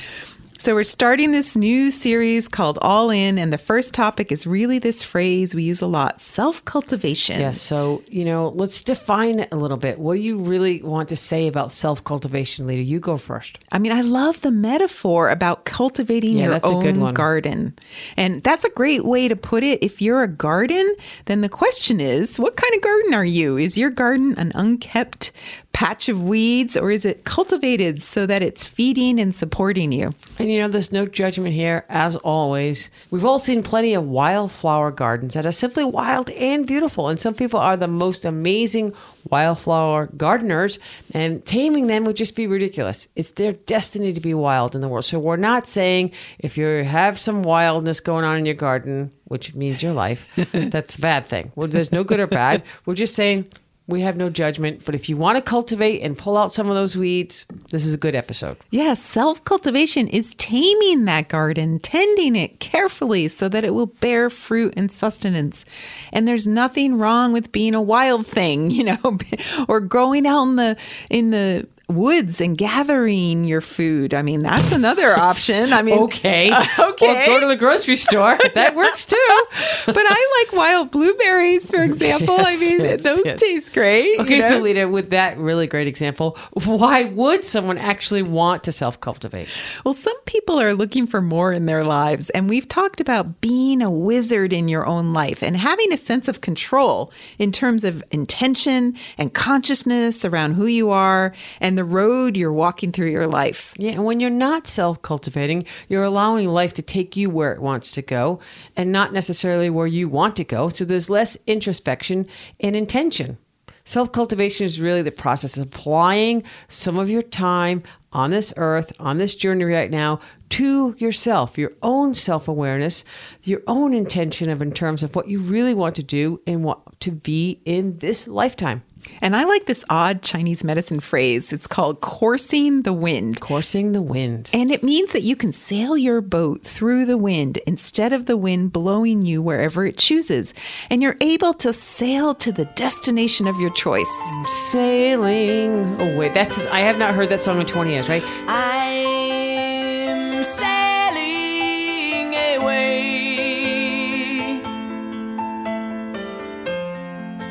So 0.59 0.73
we're 0.73 0.83
starting 0.83 1.31
this 1.31 1.55
new 1.55 1.91
series 1.91 2.47
called 2.47 2.79
All 2.81 3.09
In, 3.11 3.37
and 3.37 3.53
the 3.53 3.57
first 3.59 3.93
topic 3.93 4.31
is 4.31 4.47
really 4.47 4.79
this 4.79 5.03
phrase 5.03 5.53
we 5.53 5.63
use 5.63 5.81
a 5.81 5.87
lot 5.87 6.19
self 6.19 6.65
cultivation. 6.65 7.39
Yes. 7.39 7.61
So, 7.61 8.03
you 8.07 8.25
know, 8.25 8.49
let's 8.49 8.83
define 8.83 9.39
it 9.39 9.49
a 9.51 9.55
little 9.55 9.77
bit. 9.77 9.99
What 9.99 10.15
do 10.15 10.21
you 10.21 10.39
really 10.39 10.81
want 10.81 11.09
to 11.09 11.15
say 11.15 11.47
about 11.47 11.71
self 11.71 12.03
cultivation, 12.03 12.65
Lita? 12.65 12.81
You 12.81 12.99
go 12.99 13.17
first. 13.17 13.59
I 13.71 13.77
mean, 13.79 13.91
I 13.91 14.01
love 14.01 14.41
the 14.41 14.51
metaphor 14.51 15.29
about 15.29 15.65
cultivating 15.65 16.37
Yeah, 16.37 16.45
your 16.45 16.53
that's 16.53 16.67
a 16.69 16.73
good 16.73 16.95
own 16.95 16.99
one. 17.01 17.13
garden. 17.13 17.77
And 18.17 18.43
that's 18.43 18.65
a 18.65 18.69
great 18.71 19.05
way 19.05 19.27
to 19.27 19.35
put 19.35 19.63
it. 19.63 19.83
If 19.83 20.01
you're 20.01 20.23
a 20.23 20.27
garden, 20.27 20.95
then 21.25 21.41
the 21.41 21.49
question 21.49 22.01
is 22.01 22.39
what 22.39 22.57
kind 22.57 22.73
of 22.73 22.81
garden 22.81 23.13
are 23.13 23.23
you? 23.25 23.57
Is 23.57 23.77
your 23.77 23.91
garden 23.91 24.33
an 24.37 24.51
unkept 24.55 25.31
patch 25.77 26.09
of 26.09 26.23
weeds 26.23 26.75
or 26.75 26.89
is 26.89 27.05
it 27.05 27.23
cultivated 27.23 28.01
so 28.01 28.25
that 28.25 28.41
it's 28.41 28.65
feeding 28.65 29.19
and 29.19 29.35
supporting 29.35 29.91
you? 29.91 30.11
And, 30.39 30.51
you 30.51 30.57
know, 30.57 30.67
there's 30.67 30.91
no 30.91 31.05
judgment 31.05 31.53
here, 31.53 31.85
as 31.87 32.15
always. 32.15 32.89
We've 33.11 33.23
all 33.23 33.37
seen 33.37 33.61
plenty 33.61 33.93
of 33.93 34.03
wildflower 34.03 34.89
gardens 34.89 35.35
that 35.35 35.45
are 35.45 35.51
simply 35.51 35.83
wild 35.83 36.31
and 36.31 36.65
beautiful. 36.65 37.09
And 37.09 37.19
some 37.19 37.35
people 37.35 37.59
are 37.59 37.77
the 37.77 37.87
most 37.87 38.25
amazing 38.25 38.91
wildflower 39.29 40.07
gardeners, 40.17 40.79
and 41.13 41.45
taming 41.45 41.85
them 41.85 42.05
would 42.05 42.15
just 42.15 42.35
be 42.35 42.47
ridiculous. 42.47 43.07
It's 43.15 43.31
their 43.31 43.53
destiny 43.53 44.13
to 44.13 44.19
be 44.19 44.33
wild 44.33 44.73
in 44.73 44.81
the 44.81 44.87
world. 44.87 45.05
So, 45.05 45.19
we're 45.19 45.35
not 45.35 45.67
saying 45.67 46.11
if 46.39 46.57
you 46.57 46.65
have 46.65 47.19
some 47.19 47.43
wildness 47.43 47.99
going 47.99 48.25
on 48.25 48.37
in 48.37 48.47
your 48.47 48.55
garden, 48.55 49.11
which 49.25 49.53
means 49.53 49.83
your 49.83 49.93
life, 49.93 50.33
that's 50.53 50.95
a 50.95 51.01
bad 51.01 51.27
thing. 51.27 51.51
Well, 51.53 51.67
there's 51.67 51.91
no 51.91 52.03
good 52.03 52.19
or 52.19 52.25
bad. 52.25 52.63
We're 52.87 52.95
just 52.95 53.13
saying 53.13 53.51
we 53.87 54.01
have 54.01 54.17
no 54.17 54.29
judgment. 54.29 54.83
But 54.85 54.95
if 54.95 55.09
you 55.09 55.17
want 55.17 55.37
to 55.37 55.41
cultivate 55.41 56.01
and 56.01 56.17
pull 56.17 56.37
out 56.37 56.53
some 56.53 56.69
of 56.69 56.75
those 56.75 56.97
weeds, 56.97 57.45
this 57.71 57.85
is 57.85 57.93
a 57.93 57.97
good 57.97 58.15
episode. 58.15 58.57
Yes, 58.69 59.01
self 59.01 59.43
cultivation 59.43 60.07
is 60.07 60.35
taming 60.35 61.05
that 61.05 61.29
garden, 61.29 61.79
tending 61.79 62.35
it 62.35 62.59
carefully 62.59 63.27
so 63.29 63.47
that 63.49 63.63
it 63.63 63.73
will 63.73 63.87
bear 63.87 64.29
fruit 64.29 64.73
and 64.77 64.91
sustenance. 64.91 65.65
And 66.11 66.27
there's 66.27 66.47
nothing 66.47 66.97
wrong 66.97 67.31
with 67.31 67.51
being 67.51 67.73
a 67.73 67.81
wild 67.81 68.27
thing, 68.27 68.69
you 68.77 68.83
know, 68.83 69.17
or 69.67 69.79
growing 69.79 70.27
out 70.27 70.43
in 70.43 70.55
the 70.57 70.77
in 71.09 71.29
the 71.31 71.67
woods 71.89 72.41
and 72.41 72.57
gathering 72.57 73.45
your 73.45 73.61
food. 73.61 74.13
I 74.13 74.21
mean, 74.21 74.41
that's 74.41 74.71
another 74.73 75.13
option. 75.13 75.71
I 75.71 75.81
mean, 75.81 75.97
Okay. 75.99 76.49
Uh, 76.49 76.65
okay. 76.89 77.23
Or 77.23 77.25
go 77.27 77.39
to 77.41 77.47
the 77.47 77.55
grocery 77.55 77.95
store. 77.95 78.37
That 78.57 78.75
works 78.75 79.05
too. 79.05 79.41
but 79.85 79.95
I 79.99 80.45
like 80.49 80.57
wild 80.57 80.89
blueberries, 80.89 81.69
for 81.69 81.83
example. 81.83 82.35
I 82.39 82.57
mean, 82.57 82.79
yes, 82.79 83.03
those 83.03 83.21
yes. 83.23 83.39
taste 83.39 83.73
great. 83.73 84.19
Okay, 84.19 84.37
you 84.37 84.41
so 84.41 84.49
know? 84.57 84.59
Lita, 84.61 84.87
with 84.87 85.11
that 85.11 85.37
really 85.37 85.67
great 85.67 85.87
example, 85.87 86.37
why 86.65 87.03
would 87.03 87.45
someone 87.45 87.77
actually 87.77 88.23
want 88.23 88.63
to 88.63 88.71
self 88.71 88.99
cultivate? 88.99 89.47
Well, 89.83 89.93
some 89.93 90.19
people 90.25 90.59
are 90.59 90.73
looking 90.73 91.05
for 91.05 91.21
more 91.21 91.53
in 91.53 91.67
their 91.67 91.83
lives, 91.83 92.31
and 92.31 92.49
we've 92.49 92.67
talked 92.67 92.99
about 92.99 93.41
being 93.41 93.81
a 93.81 93.91
wizard 93.91 94.53
in 94.53 94.67
your 94.67 94.87
own 94.87 95.13
life 95.13 95.43
and 95.43 95.55
having 95.55 95.93
a 95.93 95.97
sense 95.97 96.27
of 96.27 96.41
control 96.41 97.11
in 97.37 97.51
terms 97.51 97.83
of 97.83 98.03
intention 98.09 98.95
and 99.19 99.33
consciousness 99.35 100.25
around 100.25 100.53
who 100.53 100.65
you 100.65 100.89
are 100.89 101.31
and 101.61 101.76
the 101.77 101.85
road 101.85 102.35
you're 102.35 102.51
walking 102.51 102.91
through 102.91 103.09
your 103.09 103.27
life. 103.27 103.73
Yeah, 103.77 103.91
and 103.91 104.05
when 104.05 104.19
you're 104.19 104.29
not 104.29 104.67
self 104.67 105.01
cultivating, 105.01 105.65
you're 105.87 106.03
allowing 106.03 106.49
life 106.49 106.73
to 106.73 106.81
take 106.81 107.15
you 107.15 107.29
where 107.29 107.53
it 107.53 107.61
wants 107.61 107.91
to 107.93 108.01
go 108.01 108.39
and 108.75 108.91
not 108.91 109.13
necessarily 109.13 109.69
where 109.69 109.87
you 109.87 110.09
want 110.09 110.35
to 110.37 110.43
go. 110.43 110.69
So 110.69 110.85
there's 110.85 111.09
less 111.09 111.37
introspection 111.47 112.27
and 112.59 112.75
intention. 112.75 113.37
Self 113.83 114.11
cultivation 114.11 114.65
is 114.65 114.81
really 114.81 115.01
the 115.01 115.11
process 115.11 115.55
of 115.55 115.63
applying 115.63 116.43
some 116.67 116.97
of 116.97 117.09
your 117.09 117.21
time 117.21 117.83
on 118.11 118.31
this 118.31 118.53
earth, 118.57 118.91
on 118.99 119.17
this 119.17 119.35
journey 119.35 119.63
right 119.63 119.89
now, 119.89 120.19
to 120.49 120.93
yourself, 120.97 121.57
your 121.57 121.71
own 121.81 122.13
self 122.13 122.47
awareness, 122.47 123.05
your 123.43 123.61
own 123.67 123.93
intention 123.93 124.49
of 124.49 124.61
in 124.61 124.73
terms 124.73 125.03
of 125.03 125.15
what 125.15 125.29
you 125.29 125.39
really 125.39 125.73
want 125.73 125.95
to 125.95 126.03
do 126.03 126.41
and 126.45 126.63
what 126.63 126.99
to 126.99 127.11
be 127.11 127.61
in 127.63 127.99
this 127.99 128.27
lifetime. 128.27 128.83
And 129.21 129.35
I 129.35 129.43
like 129.43 129.65
this 129.65 129.83
odd 129.89 130.21
Chinese 130.21 130.63
medicine 130.63 130.99
phrase. 130.99 131.51
It's 131.51 131.67
called 131.67 132.01
coursing 132.01 132.83
the 132.83 132.93
wind. 132.93 133.39
Coursing 133.41 133.91
the 133.91 134.01
wind. 134.01 134.49
And 134.53 134.71
it 134.71 134.83
means 134.83 135.11
that 135.11 135.23
you 135.23 135.35
can 135.35 135.51
sail 135.51 135.97
your 135.97 136.21
boat 136.21 136.63
through 136.63 137.05
the 137.05 137.17
wind 137.17 137.57
instead 137.67 138.13
of 138.13 138.25
the 138.25 138.37
wind 138.37 138.71
blowing 138.71 139.21
you 139.21 139.41
wherever 139.41 139.85
it 139.85 139.97
chooses. 139.97 140.53
And 140.89 141.01
you're 141.01 141.17
able 141.21 141.53
to 141.55 141.73
sail 141.73 142.33
to 142.35 142.51
the 142.51 142.65
destination 142.65 143.47
of 143.47 143.59
your 143.59 143.73
choice. 143.73 144.07
Sailing 144.45 145.99
away. 145.99 146.29
That's 146.29 146.65
I 146.67 146.79
have 146.81 146.97
not 146.97 147.15
heard 147.15 147.29
that 147.29 147.41
song 147.41 147.59
in 147.59 147.65
20 147.65 147.91
years, 147.91 148.09
right? 148.09 148.23
I'm 148.47 150.43
sailing 150.43 152.35
away. 152.61 153.47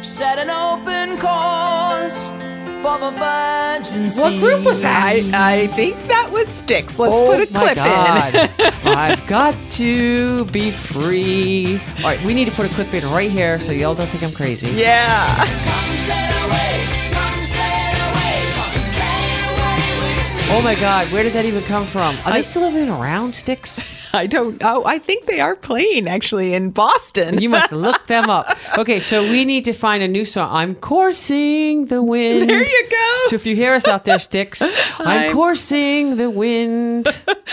Set 0.02 0.38
an 0.38 0.50
open 0.50 1.18
course 1.18 1.45
What 2.86 4.40
group 4.40 4.64
was 4.64 4.80
that? 4.80 5.02
I, 5.04 5.62
I 5.62 5.66
think 5.68 5.96
that 6.06 6.30
was 6.30 6.36
with 6.46 6.54
Styx. 6.54 6.98
Let's 6.98 7.14
oh 7.14 7.26
put 7.26 7.48
a 7.48 7.52
my 7.52 7.60
clip 7.60 7.76
God. 7.76 8.34
in. 8.34 8.50
I've 8.96 9.26
got 9.26 9.54
to 9.72 10.44
be 10.46 10.70
free. 10.70 11.80
All 11.98 12.04
right, 12.04 12.22
we 12.22 12.34
need 12.34 12.44
to 12.46 12.50
put 12.52 12.70
a 12.70 12.74
clip 12.74 12.92
in 12.94 13.04
right 13.10 13.30
here 13.30 13.58
so 13.58 13.72
y'all 13.72 13.94
don't 13.94 14.08
think 14.08 14.22
I'm 14.22 14.32
crazy. 14.32 14.68
Yeah. 14.68 15.36
Come 15.36 15.46
sail 16.06 16.46
away, 16.46 16.84
come 17.10 17.40
sail 17.56 18.00
away, 18.12 18.36
come 18.54 18.84
sail 18.94 19.48
away 19.56 19.80
with 20.02 20.48
me. 20.48 20.54
Oh 20.54 20.60
my 20.62 20.74
God, 20.74 21.10
where 21.12 21.22
did 21.22 21.32
that 21.32 21.44
even 21.44 21.62
come 21.64 21.86
from? 21.86 22.16
Are 22.24 22.32
they 22.32 22.42
still 22.42 22.68
even 22.68 22.88
around, 22.88 23.34
Styx? 23.34 23.80
I 24.16 24.26
don't 24.26 24.60
know. 24.60 24.84
I 24.84 24.98
think 24.98 25.26
they 25.26 25.40
are 25.40 25.54
playing 25.54 26.08
actually 26.08 26.54
in 26.54 26.70
Boston. 26.70 27.40
You 27.40 27.48
must 27.48 27.72
look 27.72 28.06
them 28.06 28.28
up. 28.30 28.56
Okay, 28.78 28.98
so 29.00 29.22
we 29.22 29.44
need 29.44 29.64
to 29.66 29.72
find 29.72 30.02
a 30.02 30.08
new 30.08 30.24
song. 30.24 30.48
I'm 30.52 30.74
coursing 30.74 31.86
the 31.86 32.02
wind. 32.02 32.48
There 32.50 32.62
you 32.62 32.88
go. 32.90 33.18
So 33.28 33.36
if 33.36 33.46
you 33.46 33.54
hear 33.56 33.74
us 33.74 33.86
out 33.86 34.04
there, 34.04 34.18
Styx, 34.18 34.62
I'm, 34.62 34.72
I'm- 35.00 35.32
coursing 35.32 36.16
the 36.16 36.30
wind. 36.30 37.06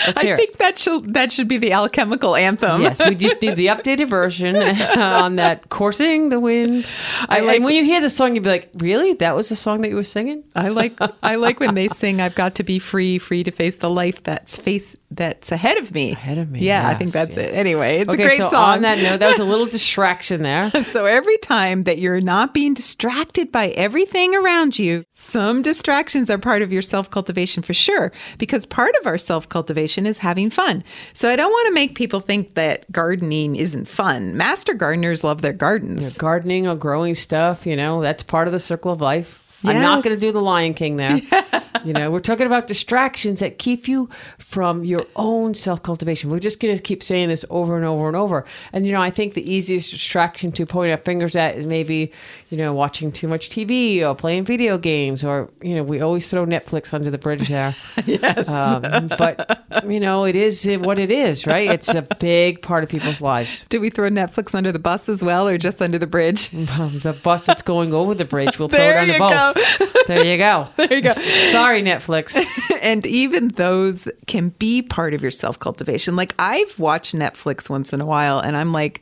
Let's 0.07 0.21
hear 0.21 0.33
I 0.35 0.37
it. 0.37 0.37
think 0.37 0.57
that 0.57 0.79
should 0.79 1.13
that 1.13 1.31
should 1.31 1.47
be 1.47 1.57
the 1.57 1.73
alchemical 1.73 2.35
anthem. 2.35 2.81
Yes, 2.81 2.99
we 3.07 3.15
just 3.15 3.41
need 3.41 3.55
the 3.55 3.67
updated 3.67 4.09
version 4.09 4.55
on 4.97 5.35
that 5.37 5.69
coursing 5.69 6.29
the 6.29 6.39
wind. 6.39 6.87
I 7.29 7.37
I 7.37 7.39
like- 7.41 7.55
and 7.57 7.65
when 7.65 7.75
you 7.75 7.83
hear 7.85 8.01
the 8.01 8.09
song, 8.09 8.35
you'd 8.35 8.43
be 8.43 8.49
like, 8.49 8.69
"Really? 8.75 9.13
That 9.13 9.35
was 9.35 9.49
the 9.49 9.55
song 9.55 9.81
that 9.81 9.89
you 9.89 9.95
were 9.95 10.03
singing?" 10.03 10.43
I 10.55 10.69
like 10.69 10.93
I 11.21 11.35
like 11.35 11.59
when 11.59 11.75
they 11.75 11.87
sing 12.01 12.21
I've 12.21 12.35
got 12.35 12.55
to 12.55 12.63
be 12.63 12.79
free, 12.79 13.17
free 13.19 13.43
to 13.43 13.51
face 13.51 13.77
the 13.77 13.89
life 13.89 14.23
that's 14.23 14.57
face 14.57 14.95
that's 15.11 15.51
ahead 15.51 15.77
of 15.77 15.93
me. 15.93 16.11
Ahead 16.11 16.37
of 16.39 16.49
me, 16.49 16.52
Yeah, 16.61 16.87
I 16.87 16.95
think 16.95 17.11
that's 17.11 17.35
yes. 17.35 17.51
it. 17.51 17.55
Anyway, 17.55 17.97
it's 17.97 18.09
okay, 18.09 18.23
a 18.23 18.27
great 18.27 18.37
so 18.37 18.49
song. 18.49 18.75
on 18.75 18.81
that 18.81 18.99
note, 18.99 19.19
that 19.19 19.29
was 19.29 19.39
a 19.39 19.43
little 19.43 19.65
distraction 19.77 20.41
there. 20.43 20.71
So 20.93 21.05
every 21.05 21.37
time 21.37 21.83
that 21.83 21.97
you're 21.97 22.21
not 22.21 22.53
being 22.53 22.75
distracted 22.75 23.51
by 23.51 23.69
everything 23.69 24.35
around 24.35 24.77
you, 24.77 25.05
some 25.11 25.63
distractions 25.63 26.29
are 26.29 26.37
part 26.37 26.61
of 26.61 26.71
your 26.71 26.83
self-cultivation 26.83 27.63
for 27.63 27.73
sure, 27.73 28.11
because 28.37 28.65
part 28.65 28.93
of 28.99 29.07
our 29.07 29.17
self-cultivation 29.17 30.05
is 30.05 30.19
having 30.19 30.51
fun. 30.51 30.83
So 31.13 31.29
I 31.29 31.35
don't 31.35 31.51
want 31.51 31.67
to 31.67 31.73
make 31.73 31.95
people 31.95 32.19
think 32.19 32.53
that 32.55 32.91
gardening 32.91 33.55
isn't 33.55 33.87
fun. 33.87 34.37
Master 34.37 34.75
gardeners 34.75 35.23
love 35.23 35.41
their 35.41 35.53
gardens. 35.53 36.17
Gardening 36.17 36.67
or 36.67 36.75
growing 36.75 37.15
stuff, 37.15 37.65
you 37.65 37.75
know, 37.75 38.01
that's 38.01 38.21
part 38.21 38.47
of 38.47 38.51
the 38.51 38.59
circle 38.59 38.91
of 38.91 39.01
life. 39.01 39.42
I'm 39.63 39.81
not 39.81 40.03
going 40.03 40.15
to 40.15 40.19
do 40.19 40.31
the 40.31 40.41
Lion 40.41 40.73
King 40.73 40.97
there. 40.97 41.19
You 41.83 41.91
know, 41.91 42.09
we're 42.11 42.21
talking 42.21 42.45
about 42.45 42.67
distractions 42.67 43.41
that 43.41 43.59
keep 43.59 43.87
you 43.87 44.09
from 44.39 44.85
your 44.85 45.05
own 45.15 45.53
self 45.53 45.83
cultivation. 45.83 46.29
We're 46.29 46.39
just 46.39 46.59
going 46.59 46.75
to 46.75 46.81
keep 46.81 47.03
saying 47.03 47.27
this 47.27 47.43
over 47.49 47.75
and 47.75 47.85
over 47.85 48.07
and 48.07 48.15
over. 48.15 48.45
And, 48.71 48.85
you 48.85 48.93
know, 48.93 49.01
I 49.01 49.09
think 49.09 49.33
the 49.33 49.51
easiest 49.51 49.91
distraction 49.91 50.51
to 50.53 50.65
point 50.65 50.91
our 50.91 50.97
fingers 50.97 51.35
at 51.35 51.55
is 51.57 51.65
maybe, 51.65 52.11
you 52.49 52.57
know, 52.57 52.73
watching 52.73 53.11
too 53.11 53.27
much 53.27 53.49
TV 53.49 54.01
or 54.01 54.15
playing 54.15 54.45
video 54.45 54.77
games 54.77 55.23
or, 55.23 55.49
you 55.61 55.75
know, 55.75 55.83
we 55.83 55.99
always 55.99 56.29
throw 56.29 56.45
Netflix 56.45 56.93
under 56.93 57.11
the 57.11 57.17
bridge 57.17 57.49
there. 57.49 57.75
yes. 58.05 58.47
Um, 58.47 59.09
but, 59.17 59.65
you 59.85 59.99
know, 59.99 60.23
it 60.23 60.37
is 60.37 60.65
what 60.79 60.99
it 60.99 61.11
is, 61.11 61.45
right? 61.45 61.69
It's 61.69 61.89
a 61.89 62.03
big 62.19 62.61
part 62.61 62.83
of 62.83 62.89
people's 62.89 63.19
lives. 63.19 63.65
Do 63.67 63.81
we 63.81 63.89
throw 63.89 64.09
Netflix 64.09 64.55
under 64.55 64.71
the 64.71 64.79
bus 64.79 65.09
as 65.09 65.21
well 65.21 65.47
or 65.49 65.57
just 65.57 65.81
under 65.81 65.97
the 65.97 66.07
bridge? 66.07 66.49
The 66.93 67.13
bus 67.13 67.45
that's 67.45 67.61
going 67.61 67.93
over 67.93 68.13
the 68.13 68.25
bridge, 68.25 68.59
we'll 68.59 68.69
throw 68.69 68.79
it 68.79 68.95
under 68.95 69.17
both. 69.17 69.52
There 70.07 70.25
you 70.25 70.37
go. 70.37 70.67
There 70.75 70.93
you 70.93 71.01
go. 71.01 71.13
Sorry, 71.51 71.81
Netflix. 71.81 72.37
and 72.81 73.05
even 73.05 73.49
those 73.49 74.07
can 74.27 74.49
be 74.49 74.81
part 74.81 75.13
of 75.13 75.21
your 75.21 75.31
self 75.31 75.59
cultivation. 75.59 76.15
Like 76.15 76.35
I've 76.39 76.77
watched 76.77 77.15
Netflix 77.15 77.69
once 77.69 77.93
in 77.93 78.01
a 78.01 78.05
while, 78.05 78.39
and 78.39 78.57
I'm 78.57 78.73
like, 78.73 79.01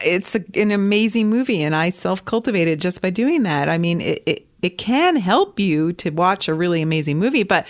it's 0.00 0.34
a, 0.36 0.44
an 0.54 0.70
amazing 0.70 1.28
movie, 1.28 1.62
and 1.62 1.74
I 1.74 1.90
self 1.90 2.24
cultivated 2.24 2.80
just 2.80 3.02
by 3.02 3.10
doing 3.10 3.42
that. 3.42 3.68
I 3.68 3.78
mean, 3.78 4.00
it, 4.00 4.22
it 4.26 4.46
it 4.62 4.78
can 4.78 5.16
help 5.16 5.58
you 5.58 5.92
to 5.94 6.10
watch 6.10 6.48
a 6.48 6.54
really 6.54 6.82
amazing 6.82 7.18
movie, 7.18 7.42
but 7.42 7.66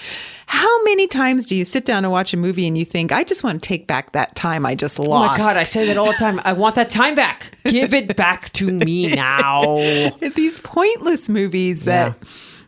how 0.46 0.82
many 0.84 1.06
times 1.06 1.46
do 1.46 1.54
you 1.54 1.64
sit 1.64 1.84
down 1.84 2.04
and 2.04 2.10
watch 2.10 2.34
a 2.34 2.36
movie 2.36 2.66
and 2.66 2.76
you 2.76 2.84
think, 2.84 3.12
I 3.12 3.22
just 3.22 3.44
want 3.44 3.62
to 3.62 3.66
take 3.66 3.86
back 3.86 4.12
that 4.12 4.34
time 4.34 4.66
I 4.66 4.74
just 4.74 4.98
lost? 4.98 5.30
Oh 5.30 5.32
my 5.32 5.38
God, 5.38 5.56
I 5.56 5.62
say 5.62 5.86
that 5.86 5.96
all 5.96 6.06
the 6.06 6.18
time. 6.18 6.40
I 6.44 6.52
want 6.52 6.74
that 6.74 6.90
time 6.90 7.14
back. 7.14 7.56
Give 7.64 7.94
it 7.94 8.16
back 8.16 8.52
to 8.54 8.66
me 8.66 9.10
now. 9.14 9.76
These 10.34 10.58
pointless 10.58 11.28
movies 11.28 11.84
that, 11.84 12.16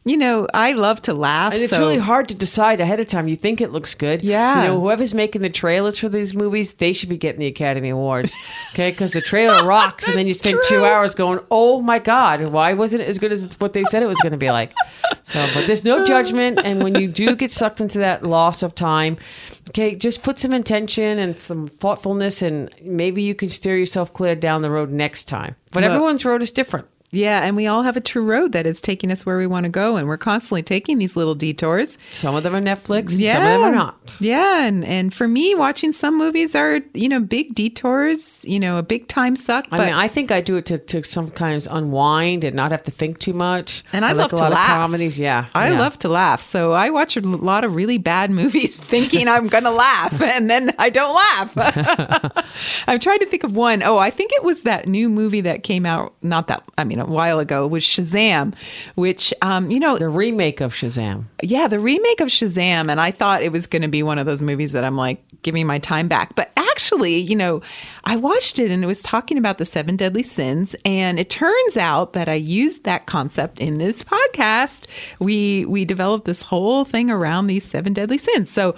you 0.05 0.17
know, 0.17 0.49
I 0.53 0.73
love 0.73 1.01
to 1.03 1.15
laugh. 1.15 1.53
And 1.53 1.63
it's 1.63 1.73
so- 1.73 1.79
really 1.79 1.99
hard 1.99 2.29
to 2.29 2.35
decide 2.35 2.81
ahead 2.81 2.99
of 3.01 3.07
time. 3.07 3.29
You 3.29 3.37
think 3.37 3.61
it 3.61 3.71
looks 3.71 3.95
good. 3.95 4.23
Yeah. 4.23 4.63
You 4.63 4.69
know, 4.69 4.81
whoever's 4.81 5.15
making 5.15 5.43
the 5.43 5.51
trailers 5.51 5.99
for 5.99 6.09
these 6.09 6.35
movies, 6.35 6.75
they 6.75 6.93
should 6.93 7.09
be 7.09 7.17
getting 7.17 7.41
the 7.41 7.47
Academy 7.47 7.89
Awards. 7.91 8.35
Okay. 8.73 8.91
Because 8.91 9.13
the 9.13 9.21
trailer 9.21 9.65
rocks 9.69 10.09
and 10.09 10.17
then 10.17 10.27
you 10.27 10.33
spend 10.33 10.59
two 10.65 10.83
hours 10.83 11.15
going, 11.15 11.39
oh 11.51 11.83
my 11.83 11.99
God, 11.99 12.43
why 12.49 12.73
wasn't 12.73 13.03
it 13.03 13.09
as 13.09 13.19
good 13.19 13.31
as 13.31 13.53
what 13.61 13.75
they 13.75 13.85
said 13.85 14.03
it 14.03 14.07
was 14.07 14.19
going 14.23 14.33
to 14.33 14.39
be 14.39 14.51
like? 14.51 14.73
So, 15.25 15.47
but 15.53 15.67
there's 15.67 15.85
no 15.85 16.07
judgment. 16.07 16.59
And 16.65 16.83
when 16.83 16.95
you 16.95 17.07
do 17.09 17.37
get 17.37 17.53
sucked 17.53 17.83
into 17.83 17.99
that 17.99 18.23
loss 18.25 18.63
of 18.63 18.75
time, 18.75 19.19
okay, 19.71 19.95
just 19.95 20.23
put 20.23 20.39
some 20.39 20.55
intention 20.55 21.19
and 21.19 21.39
some 21.39 21.69
thoughtfulness 21.69 22.41
and 22.41 22.71
maybe 22.83 23.23
you 23.23 23.35
can 23.35 23.51
steer 23.51 23.77
yourself 23.77 24.11
clear 24.15 24.35
down 24.35 24.63
the 24.63 24.71
road 24.71 24.91
next 24.91 25.25
time. 25.29 25.55
But 25.71 25.83
Well- 25.83 25.93
everyone's 25.93 26.25
road 26.25 26.41
is 26.43 26.51
different. 26.51 26.87
Yeah, 27.13 27.45
and 27.45 27.55
we 27.57 27.67
all 27.67 27.83
have 27.83 27.97
a 27.97 28.01
true 28.01 28.25
road 28.25 28.53
that 28.53 28.67
is 28.67 28.81
taking 28.81 29.13
us 29.13 29.27
where 29.27 29.37
we 29.37 29.47
want 29.47 29.65
to 29.65 29.71
go, 29.71 29.97
and 29.97 30.09
we're 30.09 30.17
constantly 30.17 30.63
taking 30.63 30.97
these 30.99 31.15
little 31.15 31.35
detours. 31.35 31.99
Some 32.13 32.35
of 32.35 32.43
them 32.43 32.55
are 32.55 32.61
Netflix, 32.61 33.13
Yeah, 33.19 33.35
some 33.35 33.43
of 33.43 33.49
them 33.49 33.63
are 33.63 33.75
not. 33.75 34.17
Yeah, 34.19 34.65
and 34.67 34.83
and 34.87 35.13
for 35.13 35.29
me, 35.29 35.55
watching 35.55 35.93
some 35.93 36.17
movies 36.17 36.55
are 36.55 36.81
you 36.95 37.11
know 37.11 37.21
big 37.21 37.55
detours, 37.55 38.45
you 38.47 38.59
know, 38.59 38.79
a 38.79 38.83
big 38.83 39.09
time 39.09 39.37
suck. 39.37 39.69
But 39.69 39.81
I 39.81 39.87
mean, 39.87 39.95
I 39.95 40.09
think 40.09 40.31
I 40.33 40.41
do 40.41 40.57
it 40.57 40.65
to, 40.67 40.79
to 40.79 41.03
sometimes 41.03 41.67
unwind 41.67 42.45
and 42.45 42.57
not 42.57 42.71
have 42.71 42.83
to 42.85 42.91
think 42.91 43.19
too 43.19 43.35
much. 43.35 43.85
and 43.93 44.07
I, 44.07 44.13
like 44.13 44.17
love 44.17 44.33
a 44.33 44.37
to 44.37 44.43
lot 44.45 44.53
laugh. 44.53 44.71
of 44.71 44.77
comedies. 44.79 45.19
Yeah, 45.19 45.49
I 45.55 45.71
yeah. 45.71 45.79
love 45.79 45.99
to 45.99 46.09
laugh. 46.09 46.41
So 46.41 46.73
I 46.73 46.89
watch 46.89 47.19
a 47.19 47.21
lot 47.21 47.65
of 47.65 47.75
really 47.75 47.99
bad 47.99 48.31
movies, 48.41 48.83
thinking 48.85 49.29
I'm 49.29 49.49
gonna 49.49 49.71
laugh, 49.71 50.19
and 50.23 50.49
then 50.49 50.73
I 50.79 50.89
don't 50.89 51.15
laugh. 51.15 51.53
I'm 52.89 52.99
trying 53.01 53.19
to 53.19 53.27
think 53.27 53.45
of 53.45 53.55
one. 53.55 53.83
Oh, 53.83 53.99
I 53.99 54.09
think 54.09 54.33
it 54.33 54.43
was 54.43 54.63
that 54.63 54.89
new 54.89 55.11
movie 55.11 55.43
that 55.43 55.63
came 55.63 55.85
out 55.85 56.15
not 56.23 56.47
that 56.47 56.63
I 56.79 56.85
mean 56.85 57.02
a 57.03 57.11
while 57.11 57.39
ago. 57.39 57.67
Was 57.67 57.85
Shazam, 57.85 58.55
which 58.95 59.35
um, 59.43 59.71
you 59.71 59.81
know 59.81 59.99
the 59.99 60.09
remake 60.09 60.61
of 60.61 60.73
Shazam. 60.73 61.25
Yeah, 61.43 61.69
the 61.69 61.81
remake 61.81 62.21
of 62.21 62.29
Shazam, 62.29 62.91
and 62.91 63.01
I 63.01 63.11
thought 63.11 63.43
it 63.43 63.53
was 63.53 63.67
going 63.67 63.83
to 63.83 63.89
be 63.89 64.03
one 64.03 64.19
of 64.19 64.27
those 64.27 64.43
movies 64.43 64.73
that 64.73 64.85
I'm 64.85 64.97
like, 64.97 65.23
give 65.43 65.55
me 65.55 65.65
my 65.65 65.79
time 65.79 66.09
back. 66.09 66.35
But 66.35 66.53
actually, 66.57 67.17
you 67.17 67.37
know, 67.37 67.63
I 68.05 68.17
watched 68.17 68.59
it 68.59 68.71
and 68.71 68.83
it 68.83 68.87
was 68.87 69.03
talking 69.03 69.39
about 69.39 69.59
the 69.59 69.65
seven 69.65 69.97
deadly 69.97 70.23
sins, 70.23 70.75
and 70.85 71.19
it 71.19 71.31
turns 71.31 71.77
out 71.77 72.13
that 72.15 72.29
I 72.29 72.35
used 72.35 72.85
that 72.85 73.07
concept 73.07 73.61
in 73.61 73.79
this 73.79 74.03
podcast. 74.03 74.87
We 75.19 75.67
we 75.67 75.85
developed 75.85 76.25
this 76.25 76.43
whole 76.43 76.85
thing 76.85 77.11
around 77.11 77.47
these 77.47 77.69
seven 77.69 77.93
deadly 77.93 78.19
sins. 78.19 78.51
So 78.51 78.75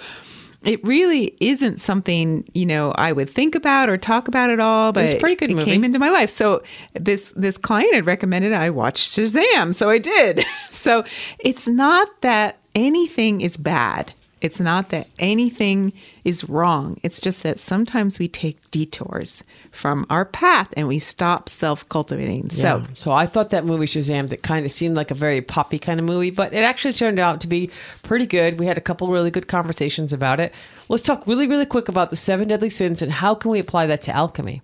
it 0.64 0.84
really 0.84 1.36
isn't 1.40 1.80
something 1.80 2.48
you 2.54 2.66
know 2.66 2.92
I 2.96 3.12
would 3.12 3.30
think 3.30 3.54
about 3.54 3.88
or 3.88 3.96
talk 3.96 4.28
about 4.28 4.50
at 4.50 4.60
all. 4.60 4.92
But 4.92 5.04
It's 5.06 5.20
pretty 5.20 5.36
good 5.36 5.50
it 5.50 5.54
movie. 5.56 5.70
came 5.70 5.84
into 5.84 5.98
my 5.98 6.10
life. 6.10 6.30
So 6.30 6.62
this 6.94 7.32
this 7.36 7.56
client 7.58 7.94
had 7.94 8.06
recommended 8.06 8.52
I 8.52 8.70
watch 8.70 9.00
Shazam, 9.00 9.74
so 9.74 9.90
I 9.90 9.98
did. 9.98 10.44
So 10.70 11.02
it's 11.38 11.66
not 11.66 12.08
that 12.20 12.58
anything 12.74 13.40
is 13.40 13.56
bad. 13.56 14.12
It's 14.44 14.60
not 14.60 14.90
that 14.90 15.08
anything 15.18 15.94
is 16.22 16.50
wrong. 16.50 17.00
It's 17.02 17.18
just 17.18 17.42
that 17.44 17.58
sometimes 17.58 18.18
we 18.18 18.28
take 18.28 18.70
detours 18.70 19.42
from 19.72 20.04
our 20.10 20.26
path 20.26 20.68
and 20.76 20.86
we 20.86 20.98
stop 20.98 21.48
self 21.48 21.88
cultivating. 21.88 22.50
So 22.50 22.84
so 22.92 23.10
I 23.10 23.24
thought 23.24 23.48
that 23.50 23.64
movie 23.64 23.86
Shazam 23.86 24.28
that 24.28 24.42
kind 24.42 24.66
of 24.66 24.70
seemed 24.70 24.98
like 24.98 25.10
a 25.10 25.14
very 25.14 25.40
poppy 25.40 25.78
kind 25.78 25.98
of 25.98 26.04
movie, 26.04 26.28
but 26.30 26.52
it 26.52 26.62
actually 26.62 26.92
turned 26.92 27.18
out 27.18 27.40
to 27.40 27.46
be 27.46 27.70
pretty 28.02 28.26
good. 28.26 28.58
We 28.60 28.66
had 28.66 28.76
a 28.76 28.82
couple 28.82 29.08
really 29.08 29.30
good 29.30 29.48
conversations 29.48 30.12
about 30.12 30.40
it. 30.40 30.52
Let's 30.90 31.02
talk 31.02 31.26
really, 31.26 31.46
really 31.46 31.64
quick 31.64 31.88
about 31.88 32.10
the 32.10 32.16
seven 32.16 32.48
deadly 32.48 32.68
sins 32.68 33.00
and 33.00 33.12
how 33.12 33.34
can 33.34 33.50
we 33.50 33.58
apply 33.58 33.86
that 33.86 34.02
to 34.02 34.14
alchemy. 34.14 34.60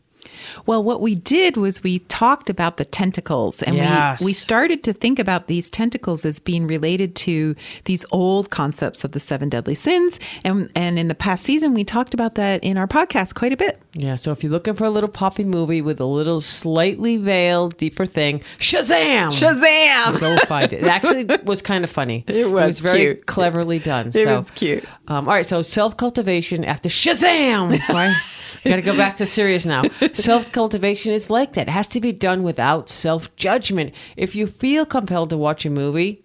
Well, 0.66 0.82
what 0.82 1.00
we 1.00 1.14
did 1.14 1.56
was 1.56 1.82
we 1.82 2.00
talked 2.00 2.50
about 2.50 2.76
the 2.76 2.84
tentacles 2.84 3.62
and 3.62 3.76
Yes. 3.76 4.20
we, 4.20 4.26
we 4.26 4.32
started 4.32 4.82
to 4.84 4.92
think 4.92 5.18
about 5.18 5.46
these 5.46 5.70
tentacles 5.70 6.24
as 6.24 6.38
being 6.38 6.66
related 6.66 7.14
to 7.16 7.54
these 7.84 8.04
old 8.10 8.50
concepts 8.50 9.04
of 9.04 9.12
the 9.12 9.20
seven 9.20 9.48
deadly 9.48 9.74
sins. 9.74 10.18
And, 10.44 10.70
and 10.74 10.98
in 10.98 11.08
the 11.08 11.14
past 11.14 11.44
season, 11.44 11.74
we 11.74 11.84
talked 11.84 12.14
about 12.14 12.34
that 12.36 12.62
in 12.64 12.76
our 12.78 12.86
podcast 12.86 13.34
quite 13.34 13.52
a 13.52 13.56
bit. 13.56 13.80
Yeah, 13.94 14.14
so 14.14 14.30
if 14.32 14.42
you're 14.42 14.52
looking 14.52 14.74
for 14.74 14.84
a 14.84 14.90
little 14.90 15.08
poppy 15.08 15.44
movie 15.44 15.82
with 15.82 16.00
a 16.00 16.04
little 16.04 16.40
slightly 16.40 17.16
veiled, 17.16 17.76
deeper 17.76 18.06
thing, 18.06 18.40
Shazam! 18.58 19.28
Shazam! 19.28 20.20
Go 20.20 20.36
find 20.46 20.72
it. 20.72 20.82
It 20.82 20.86
actually 20.86 21.24
was 21.44 21.60
kind 21.62 21.82
of 21.84 21.90
funny. 21.90 22.24
It 22.28 22.48
was 22.50 22.80
very 22.80 22.98
cute. 23.14 23.26
cleverly 23.26 23.78
done. 23.80 24.08
It 24.08 24.12
so, 24.14 24.36
was 24.38 24.50
cute. 24.52 24.84
Um, 25.08 25.28
all 25.28 25.34
right, 25.34 25.46
so 25.46 25.62
self 25.62 25.96
cultivation 25.96 26.64
after 26.64 26.88
Shazam, 26.88 27.76
right? 27.88 28.14
Got 28.64 28.76
to 28.76 28.82
go 28.82 28.96
back 28.96 29.16
to 29.16 29.26
serious 29.26 29.64
now. 29.66 29.82
Self 30.12 30.52
cultivation 30.52 31.12
is 31.12 31.30
like 31.30 31.54
that. 31.54 31.68
It 31.68 31.70
has 31.70 31.88
to 31.88 32.00
be 32.00 32.12
done 32.12 32.42
without 32.42 32.88
self 32.88 33.34
judgment. 33.36 33.92
If 34.16 34.34
you 34.34 34.46
feel 34.46 34.84
compelled 34.86 35.30
to 35.30 35.36
watch 35.38 35.64
a 35.66 35.70
movie, 35.70 36.22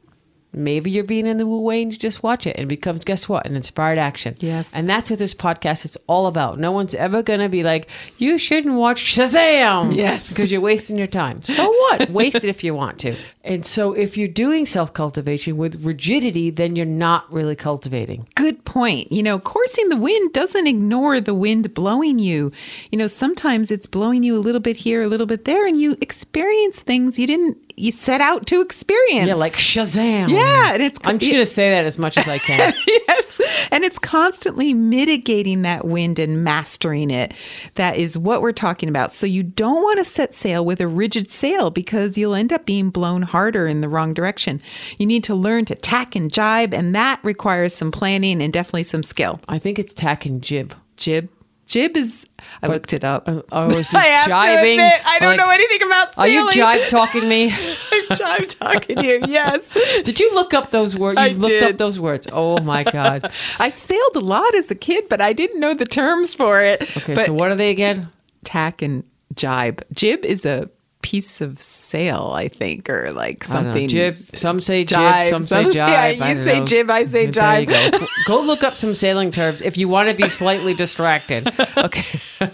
maybe 0.51 0.89
you're 0.89 1.03
being 1.03 1.27
in 1.27 1.37
the 1.37 1.45
wu 1.45 1.59
way 1.61 1.81
and 1.81 1.91
you 1.91 1.97
just 1.99 2.23
watch 2.23 2.47
it 2.47 2.55
and 2.55 2.63
it 2.63 2.67
becomes 2.67 3.03
guess 3.03 3.27
what 3.27 3.45
an 3.45 3.57
inspired 3.57 3.97
action 3.97 4.37
Yes. 4.39 4.71
and 4.73 4.89
that's 4.89 5.09
what 5.09 5.19
this 5.19 5.33
podcast 5.35 5.83
is 5.83 5.97
all 6.07 6.27
about 6.27 6.59
no 6.59 6.71
one's 6.71 6.95
ever 6.95 7.21
gonna 7.21 7.49
be 7.49 7.61
like 7.61 7.89
you 8.19 8.37
shouldn't 8.37 8.75
watch 8.75 9.03
shazam 9.03 9.93
Yes. 9.93 10.29
because 10.29 10.53
you're 10.53 10.61
wasting 10.61 10.97
your 10.97 11.07
time 11.07 11.41
so 11.41 11.69
what 11.69 12.09
waste 12.09 12.37
it 12.37 12.45
if 12.45 12.63
you 12.63 12.73
want 12.73 12.99
to 12.99 13.17
And 13.45 13.63
so 13.63 13.93
if 13.93 14.17
you're 14.17 14.27
doing 14.27 14.65
self 14.65 14.91
cultivation 14.93 15.55
with 15.55 15.85
rigidity, 15.85 16.49
then 16.49 16.75
you're 16.75 16.85
not 16.85 17.31
really 17.31 17.55
cultivating. 17.55 18.27
Good 18.35 18.65
point. 18.65 19.11
You 19.11 19.21
know, 19.21 19.39
coursing 19.39 19.89
the 19.89 19.97
wind 19.97 20.33
doesn't 20.33 20.65
ignore 20.65 21.21
the 21.21 21.35
wind 21.35 21.73
blowing 21.73 22.17
you. 22.17 22.51
You 22.91 22.97
know, 22.97 23.07
sometimes 23.07 23.69
it's 23.69 23.85
blowing 23.85 24.23
you 24.23 24.35
a 24.35 24.39
little 24.39 24.59
bit 24.59 24.77
here, 24.77 25.03
a 25.03 25.07
little 25.07 25.27
bit 25.27 25.45
there, 25.45 25.67
and 25.67 25.79
you 25.79 25.95
experience 26.01 26.81
things 26.81 27.19
you 27.19 27.27
didn't 27.27 27.57
you 27.77 27.91
set 27.91 28.21
out 28.21 28.47
to 28.47 28.61
experience. 28.61 29.27
Yeah, 29.27 29.35
like 29.35 29.53
Shazam. 29.53 30.29
Yeah, 30.29 30.73
and 30.73 30.81
it's 30.81 30.99
I'm 31.03 31.19
just 31.19 31.31
to 31.31 31.45
say 31.45 31.69
that 31.69 31.85
as 31.85 31.99
much 31.99 32.17
as 32.17 32.27
I 32.27 32.39
can. 32.39 32.73
yes. 32.87 33.24
And 33.71 33.83
it's 33.83 33.99
constantly 33.99 34.73
mitigating 34.73 35.61
that 35.63 35.85
wind 35.85 36.19
and 36.19 36.43
mastering 36.43 37.11
it. 37.11 37.33
That 37.75 37.97
is 37.97 38.17
what 38.17 38.41
we're 38.41 38.51
talking 38.51 38.89
about. 38.89 39.11
So 39.11 39.25
you 39.25 39.43
don't 39.43 39.83
want 39.83 39.99
to 39.99 40.05
set 40.05 40.33
sail 40.33 40.65
with 40.65 40.81
a 40.81 40.87
rigid 40.87 41.29
sail 41.29 41.71
because 41.71 42.17
you'll 42.17 42.35
end 42.35 42.53
up 42.53 42.65
being 42.65 42.89
blown 42.89 43.21
harder 43.21 43.67
in 43.67 43.81
the 43.81 43.89
wrong 43.89 44.13
direction. 44.13 44.61
You 44.97 45.05
need 45.05 45.23
to 45.25 45.35
learn 45.35 45.65
to 45.65 45.75
tack 45.75 46.15
and 46.15 46.31
jibe, 46.31 46.73
and 46.73 46.95
that 46.95 47.19
requires 47.23 47.73
some 47.73 47.91
planning 47.91 48.41
and 48.41 48.51
definitely 48.51 48.83
some 48.83 49.03
skill. 49.03 49.39
I 49.47 49.59
think 49.59 49.79
it's 49.79 49.93
tack 49.93 50.25
and 50.25 50.41
jib. 50.41 50.73
Jib. 50.97 51.29
Jib 51.67 51.97
is, 51.97 52.27
I 52.61 52.67
looked 52.67 52.93
it 52.93 53.03
up. 53.03 53.27
Oh, 53.51 53.67
is 53.77 53.89
it 53.91 53.95
I 53.97 54.05
have 54.05 54.27
jibing? 54.27 54.77
to 54.77 54.83
admit, 54.83 55.01
I 55.05 55.17
don't 55.19 55.29
Like, 55.29 55.39
know 55.39 55.49
anything 55.49 55.87
about 55.87 56.13
Sailing. 56.13 56.37
Are 56.37 56.43
you 56.45 56.51
jibe 56.53 56.89
talking 56.89 57.27
me? 57.27 57.51
I'm 57.91 58.15
jibe 58.17 58.47
talking 58.47 59.03
you, 59.03 59.21
yes. 59.27 59.71
Did 60.03 60.19
you 60.19 60.33
look 60.35 60.53
up 60.53 60.69
those 60.71 60.95
words? 60.95 61.19
You 61.19 61.25
I 61.25 61.29
looked 61.29 61.55
up 61.63 61.67
did. 61.69 61.77
those 61.79 61.99
words. 61.99 62.27
Oh 62.31 62.59
my 62.59 62.83
god. 62.91 63.31
I 63.59 63.71
sailed 63.71 64.15
a 64.15 64.19
lot 64.19 64.53
as 64.55 64.69
a 64.69 64.75
kid, 64.75 65.09
but 65.09 65.21
I 65.21 65.33
didn't 65.33 65.59
know 65.59 65.73
the 65.73 65.85
terms 65.85 66.35
for 66.35 66.63
it. 66.63 66.83
Okay, 66.97 67.15
but 67.15 67.25
so 67.25 67.33
what 67.33 67.49
are 67.51 67.55
they 67.55 67.71
again? 67.71 68.09
tack 68.43 68.83
and 68.83 69.03
jibe. 69.33 69.81
Jib 69.91 70.23
is 70.23 70.45
a 70.45 70.69
piece 71.05 71.39
of 71.39 71.61
sail, 71.61 72.31
I 72.33 72.47
think, 72.47 72.89
or 72.89 73.11
like 73.11 73.47
I 73.47 73.53
don't 73.53 73.63
know. 73.65 73.69
something. 73.69 73.89
Jib. 73.89 74.17
Some 74.33 74.59
say 74.59 74.83
jib. 74.85 74.97
Jibe, 74.97 75.29
Some 75.29 75.45
say 75.45 75.63
some- 75.63 75.71
jibe. 75.71 76.17
yeah, 76.17 76.31
you 76.31 76.37
say 76.39 76.59
know. 76.59 76.65
jib, 76.65 76.89
I 76.89 77.05
say 77.05 77.27
There 77.27 77.65
jibe. 77.65 77.91
go. 77.91 78.07
go 78.25 78.41
look 78.41 78.63
up 78.63 78.75
some 78.75 78.95
sailing 78.95 79.29
terms 79.29 79.61
if 79.61 79.77
you 79.77 79.87
want 79.87 80.09
to 80.09 80.15
be 80.15 80.27
slightly 80.27 80.73
distracted. 80.73 81.47
Okay. 81.77 82.19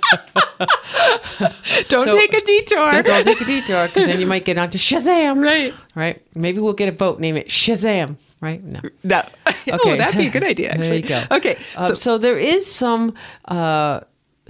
Don't 1.88 2.03
So- 2.03 2.17
take 2.17 2.34
a 2.34 2.41
detour. 2.41 3.01
Don't 3.03 3.24
take 3.24 3.39
a 3.41 3.46
detour 3.46 3.88
because 3.88 4.05
then 4.05 4.20
you 4.20 4.27
might 4.27 4.43
get 4.46 4.58
onto 4.58 4.77
Shazam. 4.77 5.41
Right. 5.41 5.74
Right. 5.96 6.22
Maybe 6.36 6.60
we'll 6.60 6.74
get 6.74 6.89
a 6.89 6.91
boat. 6.91 7.20
Name 7.20 7.38
it 7.38 7.48
Shazam. 7.48 8.17
Right. 8.41 8.62
No. 8.63 8.81
No. 9.03 9.22
Okay. 9.72 9.93
Oh, 9.93 9.96
that'd 9.96 10.17
be 10.20 10.25
a 10.27 10.29
good 10.31 10.43
idea, 10.43 10.70
There 10.70 10.79
actually. 10.79 11.03
you 11.03 11.08
go. 11.08 11.24
Okay. 11.31 11.55
Um, 11.77 11.89
so, 11.89 11.93
so, 11.93 12.17
there 12.17 12.38
is 12.38 12.65
some 12.70 13.13
uh, 13.46 14.01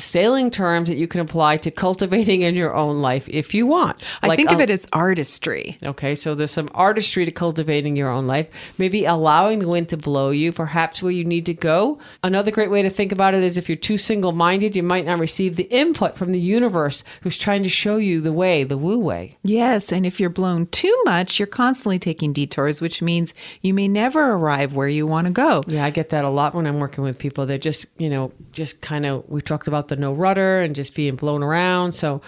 sailing 0.01 0.51
terms 0.51 0.89
that 0.89 0.97
you 0.97 1.07
can 1.07 1.21
apply 1.21 1.57
to 1.57 1.71
cultivating 1.71 2.41
in 2.41 2.55
your 2.55 2.75
own 2.75 3.01
life 3.01 3.27
if 3.29 3.53
you 3.53 3.65
want. 3.65 4.01
I 4.21 4.27
Like, 4.27 4.37
think 4.37 4.51
of 4.51 4.59
uh, 4.59 4.63
it 4.63 4.69
as 4.69 4.87
artistry. 4.91 5.77
Okay, 5.83 6.15
so 6.15 6.35
there's 6.35 6.51
some 6.51 6.69
artistry 6.73 7.25
to 7.25 7.31
cultivating 7.31 7.95
your 7.95 8.09
own 8.09 8.27
life. 8.27 8.47
Maybe 8.77 9.05
allowing 9.05 9.59
the 9.59 9.67
wind 9.67 9.89
to 9.89 9.97
blow 9.97 10.29
you, 10.31 10.51
perhaps 10.51 11.01
where 11.01 11.11
you 11.11 11.23
need 11.23 11.45
to 11.45 11.53
go. 11.53 11.99
Another 12.23 12.51
great 12.51 12.71
way 12.71 12.81
to 12.81 12.89
think 12.89 13.11
about 13.11 13.33
it 13.33 13.43
is 13.43 13.57
if 13.57 13.69
you're 13.69 13.75
too 13.75 13.97
single 13.97 14.31
minded, 14.31 14.75
you 14.75 14.83
might 14.83 15.05
not 15.05 15.19
receive 15.19 15.55
the 15.55 15.63
input 15.63 16.15
from 16.17 16.31
the 16.31 16.39
universe 16.39 17.03
who's 17.21 17.37
trying 17.37 17.63
to 17.63 17.69
show 17.69 17.97
you 17.97 18.21
the 18.21 18.33
way, 18.33 18.63
the 18.63 18.77
woo 18.77 18.97
way. 18.97 19.37
Yes, 19.43 19.91
and 19.91 20.05
if 20.05 20.19
you're 20.19 20.29
blown 20.29 20.67
too 20.67 21.01
much, 21.05 21.39
you're 21.39 21.47
constantly 21.47 21.99
taking 21.99 22.33
detours, 22.33 22.81
which 22.81 23.01
means 23.01 23.33
you 23.61 23.73
may 23.73 23.87
never 23.87 24.31
arrive 24.33 24.75
where 24.75 24.87
you 24.87 25.05
want 25.05 25.27
to 25.27 25.33
go. 25.33 25.63
Yeah, 25.67 25.85
I 25.85 25.89
get 25.89 26.09
that 26.09 26.23
a 26.23 26.29
lot 26.29 26.53
when 26.53 26.65
I'm 26.65 26.79
working 26.79 27.03
with 27.03 27.17
people. 27.17 27.45
They're 27.45 27.57
just, 27.57 27.85
you 27.97 28.09
know, 28.09 28.31
just 28.51 28.81
kind 28.81 29.05
of, 29.05 29.27
we 29.29 29.41
talked 29.41 29.67
about 29.67 29.87
the 29.91 29.95
no 29.97 30.13
rudder 30.13 30.59
and 30.61 30.73
just 30.75 30.95
being 30.95 31.15
blown 31.15 31.43
around. 31.43 31.91
So 31.93 32.21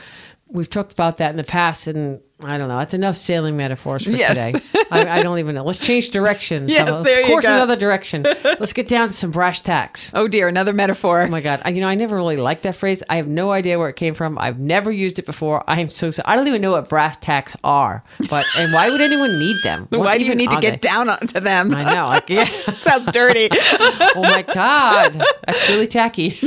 we've 0.48 0.70
talked 0.70 0.92
about 0.94 1.18
that 1.18 1.32
in 1.32 1.38
the 1.38 1.44
past. 1.44 1.88
And 1.88 2.20
I 2.44 2.58
don't 2.58 2.68
know, 2.68 2.78
that's 2.78 2.94
enough 2.94 3.16
sailing 3.16 3.56
metaphors 3.56 4.04
for 4.04 4.12
Yes. 4.12 4.30
today. 4.52 4.66
I, 4.92 5.20
I 5.20 5.24
don't 5.24 5.40
even 5.40 5.56
know. 5.56 5.64
Let's 5.64 5.80
change 5.80 6.10
directions. 6.10 6.70
Yes, 6.74 6.90
let's 6.90 7.06
there 7.06 7.22
you 7.22 7.28
course 7.28 7.46
another 7.46 7.76
direction. 7.78 8.24
Let's 8.44 8.74
get 8.74 8.88
down 8.88 9.08
to 9.08 9.14
some 9.14 9.32
brash 9.32 9.62
tacks. 9.62 10.12
Oh 10.14 10.28
dear, 10.28 10.48
another 10.50 10.74
metaphor. 10.74 11.22
Oh 11.24 11.28
my 11.28 11.40
god! 11.42 11.62
I, 11.64 11.70
you 11.70 11.80
know, 11.82 11.88
I 11.88 11.96
never 11.96 12.16
really 12.18 12.36
liked 12.36 12.64
that 12.64 12.76
phrase. 12.76 13.02
I 13.10 13.16
have 13.16 13.28
no 13.28 13.52
idea 13.52 13.80
where 13.80 13.88
it 13.90 13.96
came 13.96 14.14
from. 14.14 14.38
I've 14.38 14.60
never 14.60 14.92
used 14.92 15.18
it 15.20 15.26
before. 15.26 15.64
I 15.68 15.80
am 15.80 15.88
so, 15.90 16.12
so 16.12 16.22
I 16.26 16.36
don't 16.36 16.48
even 16.48 16.62
know 16.62 16.72
what 16.72 16.90
brass 16.90 17.16
tacks 17.18 17.56
are. 17.64 18.04
But 18.30 18.46
and 18.58 18.74
why 18.74 18.90
would 18.90 19.02
anyone 19.02 19.40
need 19.40 19.56
them? 19.64 19.88
What 19.90 20.02
Why 20.02 20.18
do 20.18 20.26
you 20.26 20.36
need 20.36 20.52
to 20.52 20.60
get 20.60 20.82
they? 20.82 20.88
down 20.90 21.10
onto 21.10 21.40
them? 21.40 21.74
I 21.74 21.84
know. 21.94 22.08
Like, 22.08 22.30
yeah. 22.30 22.44
Sounds 22.44 23.10
dirty. 23.12 23.48
oh 23.52 24.14
my 24.22 24.42
god, 24.44 25.14
that's 25.48 25.70
really 25.70 25.88
tacky. 25.88 26.40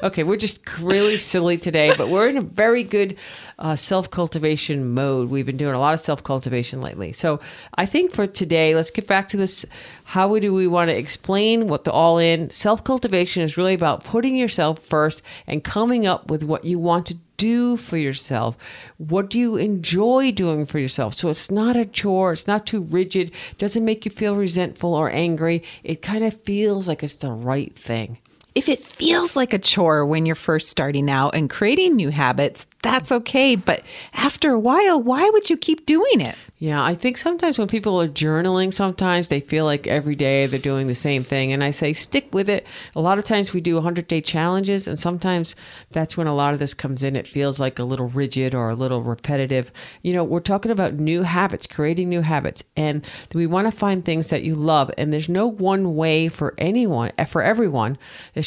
okay, 0.02 0.22
we're 0.22 0.36
just 0.36 0.60
really 0.78 1.16
silly 1.16 1.58
today, 1.58 1.92
but 1.96 2.08
we're 2.08 2.28
in 2.28 2.38
a 2.38 2.42
very 2.42 2.82
good 2.82 3.16
uh, 3.58 3.76
self 3.76 4.10
cultivation 4.10 4.94
mode. 4.94 5.30
We've 5.30 5.46
been 5.46 5.56
doing 5.56 5.74
a 5.74 5.78
lot 5.78 5.94
of 5.94 6.00
self 6.00 6.22
cultivation 6.22 6.80
lately. 6.80 7.12
So 7.12 7.40
I 7.74 7.86
think 7.86 8.12
for 8.12 8.26
today, 8.26 8.74
let's 8.74 8.90
get 8.90 9.06
back 9.06 9.28
to 9.28 9.36
this. 9.36 9.64
How 10.04 10.38
do 10.38 10.52
we 10.52 10.66
want 10.66 10.90
to 10.90 10.96
explain 10.96 11.68
what 11.68 11.84
the 11.84 11.92
all 11.92 12.18
in 12.18 12.50
self 12.50 12.82
cultivation 12.84 13.42
is 13.42 13.56
really 13.56 13.74
about? 13.74 14.04
Putting 14.04 14.36
yourself 14.36 14.78
first 14.80 15.22
and 15.46 15.62
coming 15.62 16.06
up 16.06 16.30
with 16.30 16.42
what 16.42 16.64
you 16.64 16.78
want 16.78 17.06
to 17.06 17.18
do 17.36 17.76
for 17.76 17.96
yourself? 17.96 18.56
What 18.98 19.30
do 19.30 19.38
you 19.38 19.56
enjoy 19.56 20.30
doing 20.30 20.66
for 20.66 20.78
yourself? 20.78 21.14
So 21.14 21.30
it's 21.30 21.50
not 21.50 21.76
a 21.76 21.86
chore, 21.86 22.32
it's 22.32 22.46
not 22.46 22.66
too 22.66 22.82
rigid, 22.82 23.32
doesn't 23.56 23.84
make 23.84 24.04
you 24.04 24.10
feel 24.10 24.36
resentful 24.36 24.94
or 24.94 25.10
angry. 25.10 25.62
It 25.82 26.02
kind 26.02 26.22
of 26.22 26.42
feels 26.42 26.86
like 26.86 27.02
it's 27.02 27.16
the 27.16 27.32
right 27.32 27.74
thing. 27.74 28.18
If 28.54 28.68
it 28.68 28.84
feels 28.84 29.36
like 29.36 29.52
a 29.52 29.58
chore 29.58 30.04
when 30.04 30.26
you're 30.26 30.34
first 30.34 30.68
starting 30.68 31.08
out 31.08 31.34
and 31.34 31.48
creating 31.48 31.96
new 31.96 32.10
habits, 32.10 32.66
that's 32.82 33.12
okay. 33.12 33.56
But 33.56 33.82
after 34.14 34.52
a 34.52 34.58
while, 34.58 35.00
why 35.00 35.28
would 35.30 35.50
you 35.50 35.56
keep 35.56 35.86
doing 35.86 36.20
it? 36.20 36.36
Yeah, 36.62 36.84
I 36.84 36.94
think 36.94 37.16
sometimes 37.16 37.58
when 37.58 37.68
people 37.68 37.98
are 38.02 38.06
journaling, 38.06 38.70
sometimes 38.70 39.28
they 39.28 39.40
feel 39.40 39.64
like 39.64 39.86
every 39.86 40.14
day 40.14 40.44
they're 40.44 40.58
doing 40.58 40.88
the 40.88 40.94
same 40.94 41.24
thing. 41.24 41.54
And 41.54 41.64
I 41.64 41.70
say, 41.70 41.94
stick 41.94 42.34
with 42.34 42.50
it. 42.50 42.66
A 42.94 43.00
lot 43.00 43.16
of 43.16 43.24
times 43.24 43.54
we 43.54 43.62
do 43.62 43.76
100 43.76 44.06
day 44.06 44.20
challenges, 44.20 44.86
and 44.86 45.00
sometimes 45.00 45.56
that's 45.90 46.18
when 46.18 46.26
a 46.26 46.34
lot 46.34 46.52
of 46.52 46.58
this 46.58 46.74
comes 46.74 47.02
in. 47.02 47.16
It 47.16 47.26
feels 47.26 47.60
like 47.60 47.78
a 47.78 47.84
little 47.84 48.08
rigid 48.08 48.54
or 48.54 48.68
a 48.68 48.74
little 48.74 49.02
repetitive. 49.02 49.72
You 50.02 50.12
know, 50.12 50.22
we're 50.22 50.40
talking 50.40 50.70
about 50.70 50.94
new 50.94 51.22
habits, 51.22 51.66
creating 51.66 52.10
new 52.10 52.20
habits, 52.20 52.62
and 52.76 53.06
we 53.32 53.46
want 53.46 53.66
to 53.66 53.72
find 53.72 54.04
things 54.04 54.28
that 54.28 54.42
you 54.42 54.54
love. 54.54 54.90
And 54.98 55.10
there's 55.10 55.30
no 55.30 55.46
one 55.46 55.96
way 55.96 56.28
for 56.28 56.52
anyone, 56.58 57.12
eh, 57.16 57.24
for 57.24 57.42
everyone. 57.42 57.96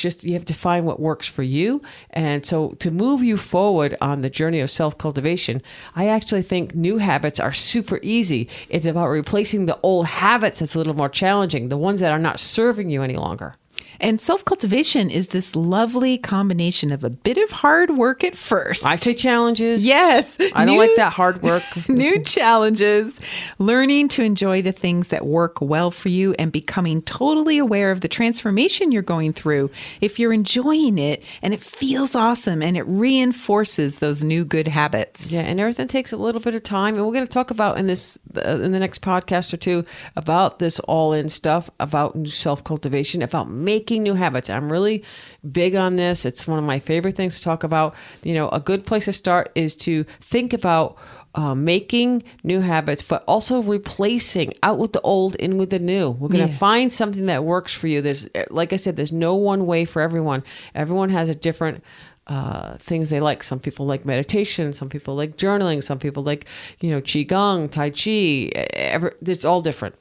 Just 0.04 0.24
you 0.24 0.34
have 0.34 0.46
to 0.46 0.54
find 0.54 0.86
what 0.86 1.00
works 1.00 1.26
for 1.26 1.42
you. 1.42 1.82
And 2.12 2.46
so 2.46 2.72
to 2.74 2.92
move 2.92 3.24
you 3.24 3.38
forward 3.38 3.98
on 4.02 4.22
the 4.22 4.30
journey 4.30 4.60
of 4.60 4.70
self 4.70 4.98
cultivation, 4.98 5.64
I 5.96 6.08
actually 6.10 6.44
think 6.44 6.76
new 6.76 7.00
habits 7.00 7.40
are 7.40 7.54
super 7.54 8.00
easy. 8.04 8.50
It's 8.70 8.86
about 8.86 9.08
replacing 9.08 9.66
the 9.66 9.80
old 9.82 10.06
habits 10.06 10.60
that's 10.60 10.76
a 10.76 10.78
little 10.78 10.94
more 10.94 11.10
challenging, 11.10 11.70
the 11.70 11.78
ones 11.78 12.02
that 12.02 12.12
are 12.12 12.20
not 12.20 12.40
serving 12.40 12.92
you 12.92 13.02
any 13.02 13.16
longer. 13.16 13.56
And 14.04 14.20
self 14.20 14.44
cultivation 14.44 15.10
is 15.10 15.30
this 15.30 15.56
lovely 15.56 16.18
combination 16.18 16.92
of 16.92 17.06
a 17.06 17.10
bit 17.10 17.38
of 17.38 17.52
hard 17.52 17.92
work 17.92 18.26
at 18.26 18.36
first. 18.36 18.86
I 18.86 18.98
say 18.98 19.14
challenges. 19.14 19.86
Yes. 19.86 20.38
I 20.54 20.66
don't 20.66 20.78
like 20.78 20.98
that 20.98 21.14
hard 21.14 21.42
work. 21.42 21.64
New 21.88 22.22
challenges, 22.22 23.18
learning 23.60 24.10
to 24.10 24.22
enjoy 24.22 24.62
the 24.62 24.74
things 24.74 25.08
that 25.08 25.26
work 25.26 25.62
well 25.62 25.90
for 25.90 26.10
you, 26.10 26.36
and 26.38 26.52
becoming 26.52 27.02
totally 27.04 27.58
aware 27.58 27.92
of 27.92 28.02
the 28.02 28.10
transformation 28.10 28.92
you're 28.92 29.02
going 29.02 29.32
through. 29.32 29.72
If 30.02 30.20
you're 30.20 30.34
enjoying 30.34 30.98
it 30.98 31.24
and 31.42 31.54
it 31.54 31.62
feels 31.62 32.14
awesome 32.14 32.62
and 32.62 32.76
it 32.76 32.84
reinforces 32.84 34.00
those 34.00 34.22
new 34.22 34.44
good 34.44 34.68
habits. 34.68 35.32
Yeah, 35.32 35.42
and 35.42 35.62
everything 35.62 35.88
takes 35.88 36.12
a 36.12 36.18
little 36.18 36.42
bit 36.42 36.56
of 36.56 36.64
time, 36.64 36.96
and 36.96 37.06
we're 37.06 37.14
going 37.14 37.26
to 37.26 37.34
talk 37.34 37.52
about 37.52 37.78
in 37.78 37.88
this 37.88 38.20
uh, 38.36 38.60
in 38.60 38.74
the 38.74 38.80
next 38.80 39.02
podcast 39.02 39.54
or 39.54 39.58
two 39.58 39.86
about 40.18 40.60
this 40.60 40.82
all 40.82 41.14
in 41.14 41.30
stuff 41.30 41.70
about 41.80 42.28
self 42.28 42.66
cultivation, 42.66 43.22
about 43.22 43.50
making 43.50 43.93
new 44.00 44.14
habits. 44.16 44.50
I'm 44.50 44.72
really 44.72 45.04
big 45.52 45.76
on 45.76 45.96
this. 45.96 46.26
It's 46.26 46.48
one 46.48 46.60
of 46.60 46.66
my 46.66 46.80
favorite 46.80 47.16
things 47.16 47.36
to 47.38 47.44
talk 47.44 47.64
about. 47.64 47.96
You 48.24 48.34
know, 48.34 48.50
a 48.50 48.60
good 48.60 48.86
place 48.86 49.06
to 49.06 49.14
start 49.14 49.52
is 49.56 49.76
to 49.78 50.04
think 50.22 50.54
about. 50.54 50.98
Uh, 51.36 51.56
making 51.56 52.22
new 52.44 52.60
habits, 52.60 53.02
but 53.02 53.24
also 53.28 53.60
replacing 53.64 54.54
out 54.62 54.78
with 54.78 54.94
the 54.94 55.02
old, 55.02 55.34
in 55.38 55.58
with 55.58 55.72
the 55.72 55.80
new. 55.80 56.12
We're 56.12 56.28
going 56.28 56.46
to 56.46 56.52
Yeah. 56.54 56.60
find 56.60 56.94
something 56.94 57.26
that 57.26 57.44
works 57.44 57.74
for 57.74 57.88
you. 57.88 58.04
There's, 58.04 58.28
like 58.52 58.72
I 58.72 58.76
said, 58.76 58.98
there's 58.98 59.12
no 59.12 59.34
one 59.34 59.66
way 59.66 59.84
for 59.86 60.00
everyone. 60.00 60.44
Everyone 60.76 61.10
has 61.10 61.30
a 61.30 61.34
different 61.34 61.84
uh, 62.28 62.78
things 62.78 63.10
they 63.10 63.20
like. 63.20 63.42
Some 63.42 63.60
people 63.60 63.88
like 63.88 64.06
meditation. 64.06 64.74
Some 64.74 64.90
people 64.90 65.16
like 65.16 65.36
journaling. 65.36 65.82
Some 65.82 65.98
people 65.98 66.22
like, 66.22 66.46
you 66.82 66.92
know, 66.92 67.02
qigong, 67.02 67.72
tai 67.72 67.90
chi. 67.90 68.52
Ever, 68.76 69.16
it's 69.26 69.44
all 69.44 69.62
different. 69.62 69.96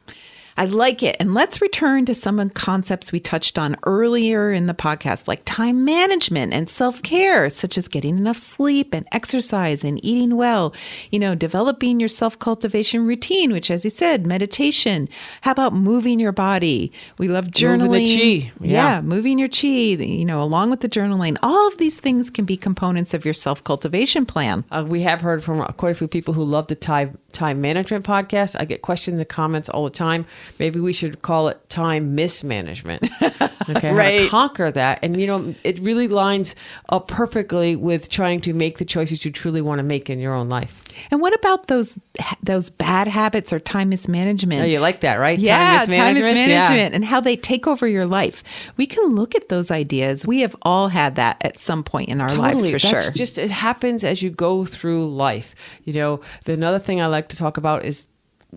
I 0.56 0.66
like 0.66 1.02
it. 1.02 1.16
And 1.18 1.34
let's 1.34 1.60
return 1.60 2.04
to 2.06 2.14
some 2.14 2.38
of 2.38 2.48
the 2.48 2.54
concepts 2.54 3.12
we 3.12 3.20
touched 3.20 3.58
on 3.58 3.76
earlier 3.84 4.52
in 4.52 4.66
the 4.66 4.74
podcast, 4.74 5.26
like 5.26 5.42
time 5.44 5.84
management 5.84 6.52
and 6.52 6.68
self 6.68 7.02
care, 7.02 7.48
such 7.50 7.78
as 7.78 7.88
getting 7.88 8.18
enough 8.18 8.36
sleep 8.36 8.94
and 8.94 9.06
exercise 9.12 9.84
and 9.84 10.02
eating 10.04 10.36
well, 10.36 10.74
you 11.10 11.18
know, 11.18 11.34
developing 11.34 12.00
your 12.00 12.08
self 12.08 12.38
cultivation 12.38 13.06
routine, 13.06 13.52
which, 13.52 13.70
as 13.70 13.84
you 13.84 13.90
said, 13.90 14.26
meditation. 14.26 15.08
How 15.42 15.52
about 15.52 15.74
moving 15.74 16.20
your 16.20 16.32
body? 16.32 16.92
We 17.18 17.28
love 17.28 17.46
journaling. 17.48 17.88
Moving 17.88 18.06
the 18.06 18.40
chi. 18.40 18.52
Yeah. 18.60 18.70
Yeah. 18.70 19.00
moving 19.00 19.38
your 19.38 19.48
chi, 19.48 19.68
you 19.68 20.24
know, 20.24 20.42
along 20.42 20.70
with 20.70 20.80
the 20.80 20.88
journaling. 20.88 21.36
All 21.42 21.68
of 21.68 21.78
these 21.78 22.00
things 22.00 22.30
can 22.30 22.44
be 22.44 22.56
components 22.56 23.14
of 23.14 23.24
your 23.24 23.34
self 23.34 23.64
cultivation 23.64 24.26
plan. 24.26 24.64
Uh, 24.70 24.84
we 24.86 25.02
have 25.02 25.20
heard 25.20 25.42
from 25.42 25.64
quite 25.74 25.90
a 25.90 25.94
few 25.94 26.08
people 26.08 26.34
who 26.34 26.44
love 26.44 26.66
the 26.66 26.74
time 26.74 27.18
time 27.32 27.60
management 27.60 28.04
podcast. 28.04 28.56
I 28.58 28.64
get 28.64 28.82
questions 28.82 29.18
and 29.18 29.28
comments 29.28 29.68
all 29.68 29.84
the 29.84 29.90
time. 29.90 30.26
Maybe 30.58 30.80
we 30.80 30.92
should 30.92 31.22
call 31.22 31.48
it 31.48 31.68
time 31.68 32.14
mismanagement. 32.14 33.08
Okay, 33.68 33.92
Right. 33.92 34.28
conquer 34.28 34.72
that, 34.72 34.98
and 35.02 35.20
you 35.20 35.26
know, 35.26 35.54
it 35.62 35.78
really 35.78 36.08
lines 36.08 36.56
up 36.88 37.06
perfectly 37.06 37.76
with 37.76 38.08
trying 38.08 38.40
to 38.40 38.52
make 38.52 38.78
the 38.78 38.84
choices 38.84 39.24
you 39.24 39.30
truly 39.30 39.60
want 39.60 39.78
to 39.78 39.84
make 39.84 40.10
in 40.10 40.18
your 40.18 40.34
own 40.34 40.48
life. 40.48 40.82
And 41.12 41.20
what 41.20 41.32
about 41.34 41.68
those 41.68 41.96
those 42.42 42.70
bad 42.70 43.06
habits 43.06 43.52
or 43.52 43.60
time 43.60 43.88
mismanagement? 43.88 44.62
Oh, 44.62 44.66
you 44.66 44.80
like 44.80 45.00
that, 45.00 45.14
right? 45.16 45.38
Yeah, 45.38 45.78
time 45.78 45.88
mismanagement? 45.88 46.34
mismanagement 46.34 46.94
and 46.96 47.04
how 47.04 47.20
they 47.20 47.36
take 47.36 47.68
over 47.68 47.86
your 47.86 48.04
life. 48.04 48.42
We 48.76 48.86
can 48.86 49.14
look 49.14 49.36
at 49.36 49.48
those 49.48 49.70
ideas. 49.70 50.26
We 50.26 50.40
have 50.40 50.56
all 50.62 50.88
had 50.88 51.14
that 51.16 51.36
at 51.42 51.56
some 51.58 51.84
point 51.84 52.08
in 52.08 52.20
our 52.20 52.34
lives 52.34 52.64
for 52.66 52.78
That's 52.78 52.84
sure. 52.88 53.10
Just 53.12 53.38
it 53.38 53.50
happens 53.52 54.02
as 54.02 54.22
you 54.22 54.30
go 54.30 54.64
through 54.64 55.08
life. 55.14 55.54
You 55.84 55.92
know, 55.94 56.20
the 56.46 56.52
another 56.52 56.80
thing 56.80 57.00
I 57.00 57.06
like 57.06 57.28
to 57.28 57.36
talk 57.36 57.56
about 57.56 57.84
is 57.84 58.08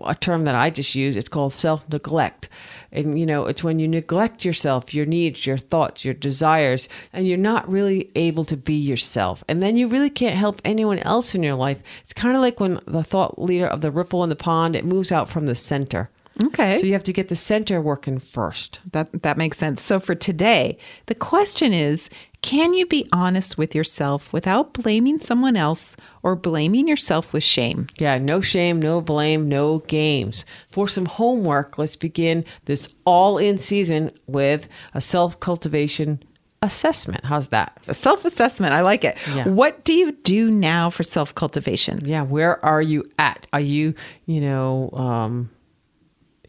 a 0.03 0.15
term 0.15 0.43
that 0.45 0.55
I 0.55 0.69
just 0.69 0.95
use. 0.95 1.15
It's 1.15 1.29
called 1.29 1.53
self 1.53 1.87
neglect, 1.89 2.49
and 2.91 3.19
you 3.19 3.25
know, 3.25 3.45
it's 3.45 3.63
when 3.63 3.79
you 3.79 3.87
neglect 3.87 4.43
yourself, 4.43 4.93
your 4.93 5.05
needs, 5.05 5.45
your 5.45 5.57
thoughts, 5.57 6.03
your 6.03 6.13
desires, 6.13 6.89
and 7.13 7.27
you're 7.27 7.37
not 7.37 7.69
really 7.69 8.11
able 8.15 8.45
to 8.45 8.57
be 8.57 8.75
yourself. 8.75 9.43
And 9.47 9.61
then 9.61 9.77
you 9.77 9.87
really 9.87 10.09
can't 10.09 10.35
help 10.35 10.61
anyone 10.65 10.99
else 10.99 11.35
in 11.35 11.43
your 11.43 11.55
life. 11.55 11.81
It's 12.01 12.13
kind 12.13 12.35
of 12.35 12.41
like 12.41 12.59
when 12.59 12.79
the 12.85 13.03
thought 13.03 13.41
leader 13.41 13.67
of 13.67 13.81
the 13.81 13.91
ripple 13.91 14.23
in 14.23 14.29
the 14.29 14.35
pond, 14.35 14.75
it 14.75 14.85
moves 14.85 15.11
out 15.11 15.29
from 15.29 15.45
the 15.45 15.55
center. 15.55 16.09
Okay. 16.43 16.77
So 16.77 16.85
you 16.85 16.93
have 16.93 17.03
to 17.03 17.13
get 17.13 17.29
the 17.29 17.35
center 17.35 17.81
working 17.81 18.19
first. 18.19 18.79
that 18.91 19.23
that 19.23 19.37
makes 19.37 19.57
sense. 19.57 19.81
So 19.81 19.99
for 19.99 20.15
today, 20.15 20.77
the 21.05 21.15
question 21.15 21.73
is, 21.73 22.09
can 22.41 22.73
you 22.73 22.85
be 22.85 23.07
honest 23.11 23.57
with 23.57 23.73
yourself 23.73 24.31
without 24.31 24.73
blaming 24.73 25.19
someone 25.19 25.55
else 25.55 25.95
or 26.21 26.35
blaming 26.35 26.87
yourself 26.87 27.33
with 27.33 27.43
shame? 27.43 27.87
Yeah, 27.97 28.17
no 28.17 28.41
shame, 28.41 28.79
no 28.79 29.01
blame, 29.01 29.47
no 29.49 29.79
games. 29.79 30.45
For 30.69 30.87
some 30.87 31.05
homework, 31.07 31.77
let's 31.77 31.95
begin 31.95 32.45
this 32.65 32.89
all 33.05 33.37
in 33.37 33.57
season 33.57 34.11
with 34.27 34.67
a 34.93 35.01
self 35.01 35.39
cultivation 35.39 36.21
assessment. 36.61 37.23
How's 37.25 37.49
that? 37.49 37.77
A 37.87 37.93
self-assessment. 37.93 38.73
I 38.73 38.81
like 38.81 39.03
it. 39.03 39.17
Yeah. 39.35 39.47
What 39.47 39.83
do 39.85 39.93
you 39.93 40.11
do 40.11 40.49
now 40.51 40.89
for 40.89 41.03
self-cultivation? 41.03 42.05
Yeah, 42.05 42.23
where 42.23 42.63
are 42.65 42.81
you 42.81 43.09
at? 43.19 43.47
Are 43.53 43.59
you, 43.59 43.93
you 44.25 44.41
know, 44.41 44.89
um, 44.93 45.49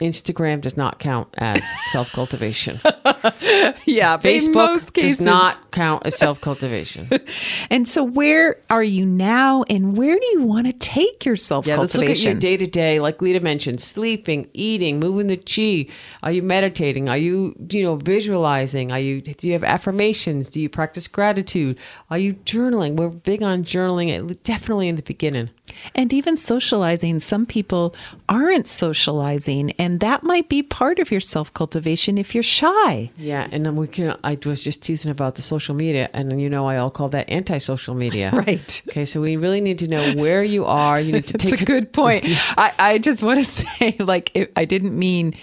Instagram 0.01 0.61
does 0.61 0.77
not 0.77 0.99
count 0.99 1.29
as 1.39 1.63
self 1.93 2.11
cultivation. 2.13 2.81
Yeah, 3.87 4.19
Facebook 4.19 4.93
does 4.93 5.21
not 5.21 5.71
count 5.71 6.07
as 6.07 6.17
self 6.17 6.41
cultivation. 6.41 7.09
And 7.71 7.89
so, 7.89 8.05
where 8.05 8.57
are 8.71 8.83
you 8.83 9.05
now, 9.05 9.65
and 9.69 9.97
where 9.97 10.15
do 10.19 10.27
you 10.33 10.43
want 10.43 10.67
to 10.67 10.73
take 10.73 11.25
your 11.25 11.37
self 11.37 11.67
cultivation? 11.67 11.77
Yeah, 11.77 11.81
let's 11.81 11.95
look 11.97 12.11
at 12.11 12.19
your 12.19 12.35
day 12.35 12.57
to 12.57 12.67
day. 12.67 13.01
Like 13.01 13.21
Lita 13.21 13.41
mentioned, 13.41 13.81
sleeping, 13.81 14.49
eating, 14.53 15.01
moving 15.01 15.27
the 15.27 15.37
chi. 15.37 15.93
Are 16.23 16.31
you 16.33 16.43
meditating? 16.43 17.09
Are 17.09 17.17
you, 17.17 17.55
you 17.71 17.83
know, 17.83 17.97
visualizing? 17.97 18.93
Are 18.93 18.99
you? 18.99 19.21
Do 19.21 19.47
you 19.47 19.53
have 19.55 19.65
affirmations? 19.65 20.49
Do 20.49 20.61
you 20.61 20.69
practice 20.69 21.09
gratitude? 21.09 21.79
Are 22.11 22.19
you 22.19 22.35
journaling? 22.35 22.97
We're 22.97 23.09
big 23.09 23.43
on 23.43 23.65
journaling. 23.65 24.11
Eh, 24.11 24.35
definitely 24.45 24.89
in 24.89 24.97
the 24.97 25.03
beginning. 25.03 25.51
And 25.95 26.13
even 26.13 26.37
socializing. 26.37 27.21
Some 27.21 27.47
people 27.47 27.95
aren't 28.29 28.69
socializing, 28.69 29.73
and 29.73 30.01
that 30.01 30.23
might 30.23 30.49
be 30.49 30.63
part 30.63 30.99
of 30.99 31.11
your 31.11 31.21
self 31.21 31.53
cultivation 31.53 32.19
if 32.19 32.35
you're 32.35 32.43
shy. 32.43 33.11
Yeah, 33.17 33.49
and 33.51 33.65
then 33.65 33.77
we 33.77 33.89
can. 33.89 34.17
I 34.25 34.39
was 34.45 34.63
just 34.63 34.83
teasing 34.83 35.11
about 35.11 35.35
the 35.35 35.43
social 35.43 35.75
media, 35.75 36.11
and 36.13 36.41
you 36.41 36.51
know 36.51 36.67
I 36.67 36.77
all 36.79 36.91
call 36.91 37.09
that 37.11 37.29
anti-social 37.29 37.95
media. 37.95 38.33
Right. 38.47 38.83
Okay, 38.89 39.07
so 39.07 39.21
we 39.21 39.37
really 39.37 39.61
need 39.61 39.79
to 39.79 39.89
know 39.89 40.13
where 40.15 40.45
you 40.45 40.67
are. 40.67 41.01
You 41.01 41.13
need 41.13 41.27
to 41.29 41.39
take 41.39 41.61
a 41.63 41.65
good 41.65 41.93
point. 41.93 42.25
I, 42.57 42.73
I 42.79 42.99
just 42.99 43.23
want 43.23 43.45
to 43.45 43.51
say, 43.51 43.97
like, 43.99 44.31
it, 44.35 44.53
I 44.55 44.67
didn't 44.67 44.97
mean 44.97 45.35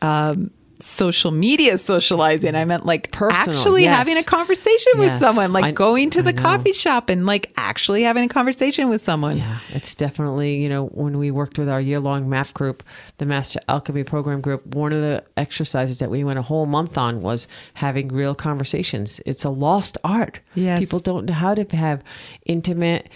um, 0.00 0.50
social 0.80 1.30
media 1.30 1.76
socializing. 1.78 2.54
I 2.54 2.64
meant 2.64 2.86
like 2.86 3.10
Personal, 3.10 3.56
actually 3.58 3.82
yes. 3.82 3.96
having 3.96 4.16
a 4.16 4.22
conversation 4.22 4.92
with 4.98 5.12
someone, 5.12 5.52
like 5.52 5.64
I- 5.64 5.70
going 5.72 6.10
to 6.10 6.22
the 6.22 6.32
coffee 6.32 6.72
shop 6.72 7.08
and 7.10 7.26
like 7.26 7.52
actually 7.56 8.02
having 8.04 8.24
a 8.24 8.28
conversation 8.28 8.88
with 8.88 9.00
someone. 9.00 9.38
Yeah, 9.38 9.58
it's 9.70 9.94
definitely, 9.94 10.56
you 10.62 10.68
know, 10.68 10.86
when 10.86 11.18
we 11.18 11.30
worked 11.30 11.58
with 11.58 11.68
our 11.68 11.80
year 11.80 11.98
long 12.00 12.28
math 12.28 12.54
group, 12.54 12.82
the 13.18 13.26
Master 13.26 13.60
Alchemy 13.68 14.04
Program 14.04 14.40
group, 14.40 14.66
one 14.74 14.92
of 14.92 15.00
the 15.00 15.24
exercises 15.36 15.98
that 15.98 16.10
we 16.10 16.22
went 16.22 16.38
a 16.38 16.42
whole 16.42 16.66
month 16.66 16.96
on 16.96 17.20
was 17.20 17.48
having 17.74 18.08
real 18.08 18.34
conversations. 18.34 19.20
It's 19.26 19.44
a 19.44 19.50
lost 19.50 19.98
art. 20.04 20.40
Yes. 20.54 20.78
People 20.78 21.00
don't 21.00 21.26
know 21.26 21.34
how 21.34 21.54
to 21.54 21.76
have 21.76 22.04
intimate 22.46 23.08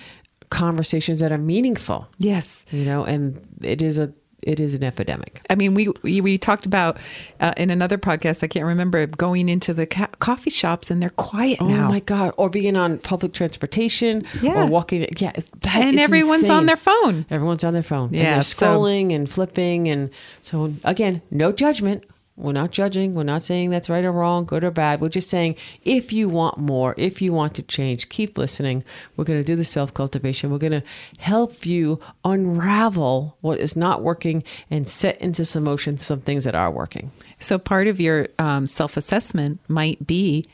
conversations 0.50 1.20
that 1.20 1.32
are 1.32 1.38
meaningful, 1.38 2.08
Yes. 2.18 2.64
you 2.70 2.84
know, 2.84 3.04
and 3.04 3.40
it 3.62 3.80
is 3.80 3.98
a 3.98 4.12
it 4.42 4.58
is 4.60 4.74
an 4.74 4.82
epidemic. 4.84 5.40
I 5.48 5.54
mean, 5.54 5.74
we 5.74 5.88
we, 6.02 6.20
we 6.20 6.36
talked 6.38 6.66
about 6.66 6.98
uh, 7.40 7.52
in 7.56 7.70
another 7.70 7.96
podcast. 7.98 8.42
I 8.42 8.48
can't 8.48 8.66
remember 8.66 9.06
going 9.06 9.48
into 9.48 9.72
the 9.72 9.86
ca- 9.86 10.08
coffee 10.18 10.50
shops 10.50 10.90
and 10.90 11.00
they're 11.02 11.10
quiet 11.10 11.58
Oh 11.60 11.68
now, 11.68 11.88
my 11.88 12.00
god! 12.00 12.32
Or 12.36 12.50
being 12.50 12.76
on 12.76 12.98
public 12.98 13.32
transportation, 13.32 14.24
Yeah. 14.42 14.54
or 14.62 14.66
walking. 14.66 15.06
Yeah, 15.18 15.32
and 15.74 15.98
everyone's 15.98 16.48
on 16.50 16.66
their 16.66 16.76
phone. 16.76 17.26
Everyone's 17.30 17.64
on 17.64 17.72
their 17.74 17.82
phone. 17.82 18.08
and 18.08 18.16
Yeah, 18.16 18.34
they're 18.34 18.42
so- 18.42 18.66
scrolling 18.66 19.14
and 19.14 19.28
flipping, 19.30 19.88
and 19.88 20.10
so 20.42 20.74
again, 20.84 21.22
no 21.30 21.52
judgment. 21.52 22.04
We're 22.36 22.52
not 22.52 22.70
judging. 22.70 23.14
We're 23.14 23.24
not 23.24 23.42
saying 23.42 23.70
that's 23.70 23.90
right 23.90 24.04
or 24.04 24.12
wrong, 24.12 24.46
good 24.46 24.64
or 24.64 24.70
bad. 24.70 25.00
We're 25.00 25.10
just 25.10 25.28
saying 25.28 25.56
if 25.84 26.12
you 26.12 26.28
want 26.28 26.56
more, 26.56 26.94
if 26.96 27.20
you 27.20 27.32
want 27.32 27.54
to 27.54 27.62
change, 27.62 28.08
keep 28.08 28.38
listening. 28.38 28.84
We're 29.16 29.24
going 29.24 29.40
to 29.40 29.44
do 29.44 29.54
the 29.54 29.64
self 29.64 29.92
cultivation. 29.92 30.50
We're 30.50 30.58
going 30.58 30.72
to 30.72 30.82
help 31.18 31.66
you 31.66 32.00
unravel 32.24 33.36
what 33.42 33.58
is 33.58 33.76
not 33.76 34.02
working 34.02 34.44
and 34.70 34.88
set 34.88 35.20
into 35.20 35.44
some 35.44 35.64
motion 35.64 35.98
some 35.98 36.20
things 36.20 36.44
that 36.44 36.54
are 36.54 36.70
working. 36.70 37.12
So 37.38 37.58
part 37.58 37.86
of 37.86 38.00
your 38.00 38.28
um, 38.38 38.66
self 38.66 38.96
assessment 38.96 39.60
might 39.68 40.06
be: 40.06 40.44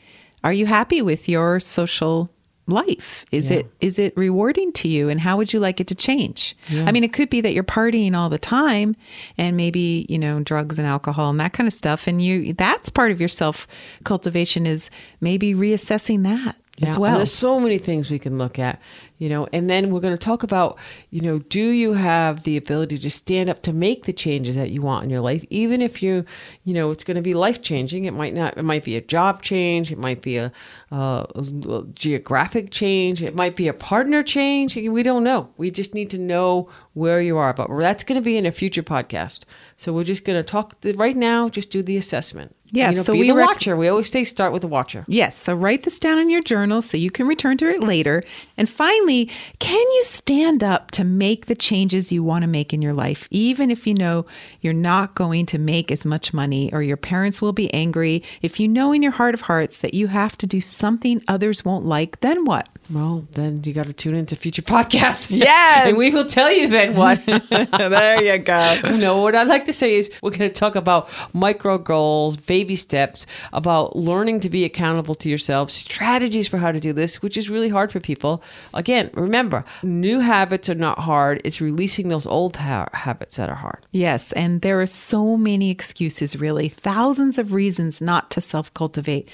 Are 0.43 0.53
you 0.53 0.65
happy 0.65 1.01
with 1.01 1.29
your 1.29 1.61
social 1.61 2.29
life? 2.69 3.25
Is 3.31 3.49
Yeah. 3.51 3.57
it 3.59 3.71
is 3.81 3.99
it 3.99 4.13
rewarding 4.17 4.71
to 4.73 4.87
you, 4.87 5.09
and 5.09 5.19
how 5.21 5.37
would 5.37 5.53
you 5.53 5.59
like 5.59 5.79
it 5.79 5.87
to 5.87 5.95
change? 5.95 6.55
Yeah. 6.69 6.85
I 6.87 6.91
mean, 6.91 7.03
it 7.03 7.13
could 7.13 7.29
be 7.29 7.41
that 7.41 7.53
you're 7.53 7.63
partying 7.63 8.15
all 8.15 8.29
the 8.29 8.39
time, 8.39 8.95
and 9.37 9.55
maybe 9.57 10.05
you 10.09 10.19
know 10.19 10.41
drugs 10.41 10.77
and 10.77 10.87
alcohol 10.87 11.29
and 11.29 11.39
that 11.39 11.53
kind 11.53 11.67
of 11.67 11.73
stuff, 11.73 12.07
and 12.07 12.21
you 12.21 12.53
that's 12.53 12.89
part 12.89 13.11
of 13.11 13.19
your 13.19 13.29
self 13.29 13.67
cultivation 14.03 14.65
is 14.65 14.89
maybe 15.21 15.53
reassessing 15.53 16.23
that 16.23 16.55
As 16.81 16.93
and 16.93 17.01
well. 17.01 17.17
there's 17.17 17.33
so 17.33 17.59
many 17.59 17.77
things 17.77 18.09
we 18.09 18.19
can 18.19 18.37
look 18.37 18.57
at, 18.57 18.79
you 19.17 19.27
know, 19.27 19.47
and 19.51 19.69
then 19.69 19.91
we're 19.91 19.99
going 19.99 20.13
to 20.13 20.17
talk 20.17 20.43
about, 20.43 20.77
you 21.09 21.21
know, 21.21 21.39
do 21.39 21.61
you 21.61 21.93
have 21.93 22.43
the 22.43 22.55
ability 22.55 22.97
to 22.99 23.09
stand 23.09 23.49
up 23.49 23.61
to 23.63 23.73
make 23.73 24.05
the 24.05 24.13
changes 24.13 24.55
that 24.55 24.69
you 24.71 24.81
want 24.81 25.03
in 25.03 25.09
your 25.09 25.19
life, 25.19 25.43
even 25.49 25.81
if 25.81 26.01
you, 26.01 26.25
you 26.63 26.73
know, 26.73 26.91
it's 26.91 27.03
going 27.03 27.15
to 27.15 27.21
be 27.21 27.33
life 27.33 27.61
changing. 27.61 28.05
It 28.05 28.13
might 28.13 28.33
not. 28.33 28.57
It 28.57 28.63
might 28.63 28.83
be 28.83 28.95
a 28.95 29.01
job 29.01 29.41
change. 29.41 29.91
It 29.91 29.97
might 29.97 30.21
be 30.21 30.37
a, 30.37 30.51
uh, 30.91 31.25
a 31.35 31.83
geographic 31.93 32.71
change. 32.71 33.21
It 33.21 33.35
might 33.35 33.55
be 33.55 33.67
a 33.67 33.73
partner 33.73 34.23
change. 34.23 34.75
We 34.75 35.03
don't 35.03 35.23
know. 35.23 35.49
We 35.57 35.71
just 35.71 35.93
need 35.93 36.09
to 36.11 36.17
know 36.17 36.69
where 36.93 37.21
you 37.21 37.37
are. 37.37 37.53
But 37.53 37.67
that's 37.77 38.03
going 38.03 38.21
to 38.21 38.25
be 38.25 38.37
in 38.37 38.45
a 38.45 38.51
future 38.51 38.83
podcast. 38.83 39.41
So 39.75 39.91
we're 39.91 40.03
just 40.03 40.23
going 40.23 40.37
to 40.37 40.43
talk 40.43 40.75
right 40.95 41.15
now. 41.15 41.49
Just 41.49 41.71
do 41.71 41.83
the 41.83 41.97
assessment. 41.97 42.55
Yeah, 42.71 42.91
You 42.91 42.97
know, 42.97 43.03
so 43.03 43.13
be 43.13 43.19
we 43.19 43.27
the 43.27 43.35
rec- 43.35 43.47
watcher. 43.47 43.75
We 43.75 43.87
always 43.87 44.09
say 44.09 44.23
start 44.23 44.53
with 44.53 44.61
the 44.61 44.67
watcher. 44.67 45.05
Yes. 45.07 45.35
So 45.35 45.55
write 45.55 45.83
this 45.83 45.99
down 45.99 46.19
in 46.19 46.29
your 46.29 46.41
journal 46.41 46.81
so 46.81 46.97
you 46.97 47.11
can 47.11 47.27
return 47.27 47.57
to 47.57 47.69
it 47.69 47.81
later. 47.81 48.23
And 48.57 48.69
finally, 48.69 49.29
can 49.59 49.79
you 49.79 50.03
stand 50.03 50.63
up 50.63 50.91
to 50.91 51.03
make 51.03 51.47
the 51.47 51.55
changes 51.55 52.11
you 52.11 52.23
want 52.23 52.43
to 52.43 52.47
make 52.47 52.73
in 52.73 52.81
your 52.81 52.93
life, 52.93 53.27
even 53.31 53.71
if 53.71 53.87
you 53.87 53.93
know 53.93 54.25
you're 54.61 54.73
not 54.73 55.15
going 55.15 55.45
to 55.47 55.57
make 55.57 55.91
as 55.91 56.05
much 56.05 56.33
money 56.33 56.71
or 56.73 56.81
your 56.81 56.97
parents 56.97 57.41
will 57.41 57.53
be 57.53 57.73
angry? 57.73 58.23
If 58.41 58.59
you 58.59 58.67
know 58.67 58.91
in 58.91 59.01
your 59.01 59.11
heart 59.11 59.33
of 59.33 59.41
hearts 59.41 59.79
that 59.79 59.93
you 59.93 60.07
have 60.07 60.37
to 60.37 60.47
do 60.47 60.61
something 60.61 61.21
others 61.27 61.65
won't 61.65 61.85
like, 61.85 62.19
then 62.21 62.45
what? 62.45 62.69
Well, 62.91 63.27
then 63.33 63.61
you 63.63 63.71
got 63.73 63.85
to 63.85 63.93
tune 63.93 64.15
into 64.15 64.35
future 64.35 64.61
podcasts. 64.75 65.29
Yes. 65.39 65.87
and 65.87 65.97
we 65.97 66.09
will 66.09 66.25
tell 66.25 66.51
you 66.51 66.67
then 66.67 66.95
what. 66.95 67.23
there 67.49 68.23
you 68.23 68.37
go. 68.39 68.81
no, 68.97 69.21
what 69.21 69.35
I'd 69.35 69.47
like 69.47 69.65
to 69.65 69.73
say 69.73 69.95
is 69.95 70.09
we're 70.21 70.31
going 70.31 70.41
to 70.41 70.49
talk 70.49 70.75
about 70.75 71.09
micro 71.33 71.77
goals, 71.77 72.35
baby 72.37 72.75
steps, 72.75 73.25
about 73.53 73.95
learning 73.95 74.39
to 74.41 74.49
be 74.49 74.65
accountable 74.65 75.15
to 75.15 75.29
yourself, 75.29 75.69
strategies 75.69 76.47
for 76.47 76.57
how 76.57 76.71
to 76.71 76.79
do 76.79 76.91
this, 76.93 77.21
which 77.21 77.37
is 77.37 77.49
really 77.49 77.69
hard 77.69 77.91
for 77.91 77.99
people. 77.99 78.41
Again, 78.73 79.09
remember, 79.13 79.63
new 79.83 80.19
habits 80.19 80.67
are 80.69 80.75
not 80.75 80.99
hard. 80.99 81.41
It's 81.45 81.61
releasing 81.61 82.07
those 82.07 82.25
old 82.25 82.55
ha- 82.55 82.89
habits 82.93 83.37
that 83.37 83.49
are 83.49 83.55
hard. 83.55 83.85
Yes, 83.91 84.31
and 84.33 84.61
there 84.61 84.81
are 84.81 84.87
so 84.87 85.37
many 85.37 85.69
excuses, 85.69 86.35
really, 86.35 86.69
thousands 86.69 87.37
of 87.37 87.53
reasons 87.53 88.01
not 88.01 88.31
to 88.31 88.41
self 88.41 88.73
cultivate. 88.73 89.29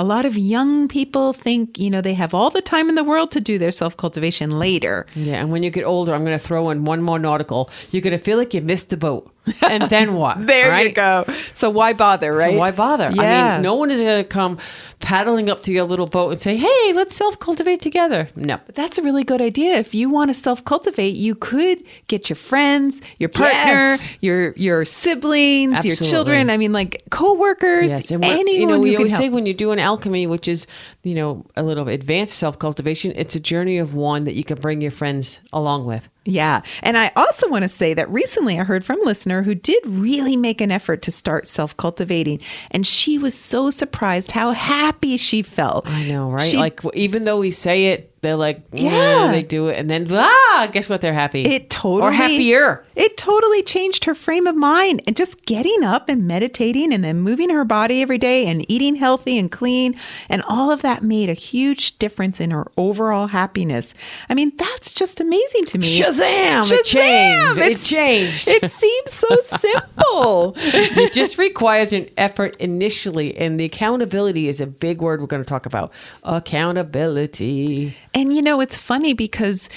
A 0.00 0.04
lot 0.04 0.24
of 0.24 0.38
young 0.38 0.86
people 0.86 1.32
think, 1.32 1.76
you 1.76 1.90
know, 1.90 2.00
they 2.00 2.14
have 2.14 2.32
all 2.32 2.50
the 2.50 2.62
time 2.62 2.88
in 2.88 2.94
the 2.94 3.02
world 3.02 3.32
to 3.32 3.40
do 3.40 3.58
their 3.58 3.72
self 3.72 3.96
cultivation 3.96 4.56
later. 4.56 5.06
Yeah, 5.16 5.40
and 5.40 5.50
when 5.50 5.64
you 5.64 5.70
get 5.70 5.82
older, 5.84 6.14
I'm 6.14 6.24
going 6.24 6.38
to 6.38 6.44
throw 6.44 6.70
in 6.70 6.84
one 6.84 7.02
more 7.02 7.18
nautical. 7.18 7.68
You're 7.90 8.02
going 8.02 8.16
to 8.16 8.22
feel 8.22 8.38
like 8.38 8.54
you 8.54 8.60
missed 8.60 8.90
the 8.90 8.96
boat. 8.96 9.28
And 9.62 9.84
then 9.84 10.14
what? 10.20 10.46
There 10.46 10.80
you 10.80 10.92
go. 10.92 11.24
So 11.54 11.70
why 11.70 11.92
bother, 11.92 12.32
right? 12.32 12.52
So 12.52 12.58
why 12.58 12.70
bother? 12.70 13.10
Yeah. 13.12 13.22
I 13.22 13.52
mean, 13.54 13.62
no 13.62 13.74
one 13.76 13.90
is 13.90 14.00
going 14.00 14.22
to 14.22 14.28
come 14.28 14.58
paddling 15.00 15.48
up 15.48 15.62
to 15.64 15.72
your 15.72 15.84
little 15.84 16.06
boat 16.06 16.30
and 16.30 16.40
say, 16.40 16.56
"Hey, 16.56 16.92
let's 16.94 17.16
self-cultivate 17.16 17.80
together." 17.82 18.28
No. 18.36 18.58
But 18.66 18.74
that's 18.74 18.98
a 18.98 19.02
really 19.02 19.24
good 19.24 19.40
idea. 19.40 19.76
If 19.76 19.94
you 19.94 20.10
want 20.10 20.30
to 20.30 20.34
self 20.34 20.64
cultivate, 20.64 21.14
you 21.16 21.34
could 21.34 21.82
get 22.08 22.28
your 22.28 22.36
friends, 22.36 23.00
your 23.18 23.28
partner, 23.28 23.56
Yes. 23.74 24.10
your 24.20 24.52
your 24.56 24.84
siblings, 24.84 25.84
your 25.84 25.96
children. 25.96 26.50
I 26.50 26.56
mean, 26.56 26.72
like 26.72 27.02
coworkers, 27.10 27.90
Yes, 27.90 28.10
and 28.10 28.24
anyone 28.24 28.60
you 28.60 28.66
know, 28.66 28.78
we 28.78 28.90
can 28.90 28.98
always 28.98 29.16
say 29.16 29.28
when 29.28 29.46
you're 29.46 29.54
doing 29.54 29.78
alchemy, 29.80 30.26
which 30.26 30.48
is 30.48 30.66
you 31.02 31.14
know 31.14 31.44
a 31.56 31.62
little 31.62 31.88
advanced 31.88 32.34
self-cultivation, 32.34 33.12
it's 33.16 33.34
a 33.36 33.40
journey 33.40 33.78
of 33.78 33.94
one 33.94 34.24
that 34.24 34.34
you 34.34 34.44
can 34.44 34.58
bring 34.60 34.80
your 34.80 34.90
friends 34.90 35.40
along 35.52 35.84
with. 35.84 36.08
Yeah. 36.28 36.60
And 36.82 36.98
I 36.98 37.10
also 37.16 37.48
want 37.48 37.62
to 37.62 37.70
say 37.70 37.94
that 37.94 38.08
recently 38.10 38.60
I 38.60 38.64
heard 38.64 38.84
from 38.84 39.00
a 39.00 39.04
listener 39.04 39.42
who 39.42 39.54
did 39.54 39.82
really 39.86 40.36
make 40.36 40.60
an 40.60 40.70
effort 40.70 41.00
to 41.02 41.10
start 41.10 41.46
self 41.46 41.74
cultivating. 41.78 42.40
And 42.70 42.86
she 42.86 43.16
was 43.16 43.34
so 43.34 43.70
surprised 43.70 44.32
how 44.32 44.52
happy 44.52 45.16
she 45.16 45.40
felt. 45.40 45.88
I 45.88 46.06
know, 46.06 46.30
right? 46.30 46.46
She- 46.46 46.58
like 46.58 46.80
even 46.92 47.24
though 47.24 47.38
we 47.38 47.50
say 47.50 47.86
it, 47.86 48.14
they're 48.20 48.36
like, 48.36 48.62
Yeah. 48.72 49.26
yeah, 49.26 49.32
they 49.32 49.42
do 49.42 49.68
it, 49.68 49.76
and 49.78 49.88
then 49.88 50.06
ah, 50.10 50.68
guess 50.72 50.88
what? 50.88 51.00
They're 51.00 51.12
happy. 51.12 51.42
It 51.42 51.70
totally 51.70 52.02
or 52.02 52.12
happier. 52.12 52.84
It 52.96 53.16
totally 53.16 53.62
changed 53.62 54.04
her 54.06 54.14
frame 54.14 54.46
of 54.48 54.56
mind 54.56 55.02
and 55.06 55.16
just 55.16 55.44
getting 55.46 55.84
up 55.84 56.08
and 56.08 56.26
meditating 56.26 56.92
and 56.92 57.04
then 57.04 57.20
moving 57.20 57.48
her 57.50 57.64
body 57.64 58.02
every 58.02 58.18
day 58.18 58.46
and 58.46 58.68
eating 58.70 58.96
healthy 58.96 59.38
and 59.38 59.52
clean 59.52 59.94
and 60.28 60.42
all 60.48 60.72
of 60.72 60.82
that 60.82 61.02
made 61.04 61.30
a 61.30 61.34
huge 61.34 61.96
difference 61.98 62.40
in 62.40 62.50
her 62.50 62.66
overall 62.76 63.28
happiness. 63.28 63.94
I 64.28 64.34
mean, 64.34 64.52
that's 64.56 64.92
just 64.92 65.20
amazing 65.20 65.66
to 65.66 65.78
me. 65.78 65.86
Shazam! 65.86 66.70
It 66.72 66.86
Shazam! 66.86 67.54
changed. 67.54 67.58
It 67.58 67.78
changed. 67.84 68.48
It 68.48 68.72
seems 68.72 69.12
so 69.12 69.36
simple. 69.58 70.54
it 70.56 71.12
just 71.12 71.38
requires 71.38 71.92
an 71.92 72.08
effort 72.16 72.56
initially, 72.56 73.36
and 73.36 73.60
the 73.60 73.64
accountability 73.64 74.48
is 74.48 74.60
a 74.60 74.66
big 74.66 75.00
word 75.00 75.20
we're 75.20 75.26
going 75.28 75.42
to 75.44 75.48
talk 75.48 75.66
about. 75.66 75.92
Accountability. 76.24 77.96
And 78.14 78.32
you 78.34 78.42
know, 78.42 78.60
it's 78.60 78.76
funny 78.76 79.12
because 79.12 79.68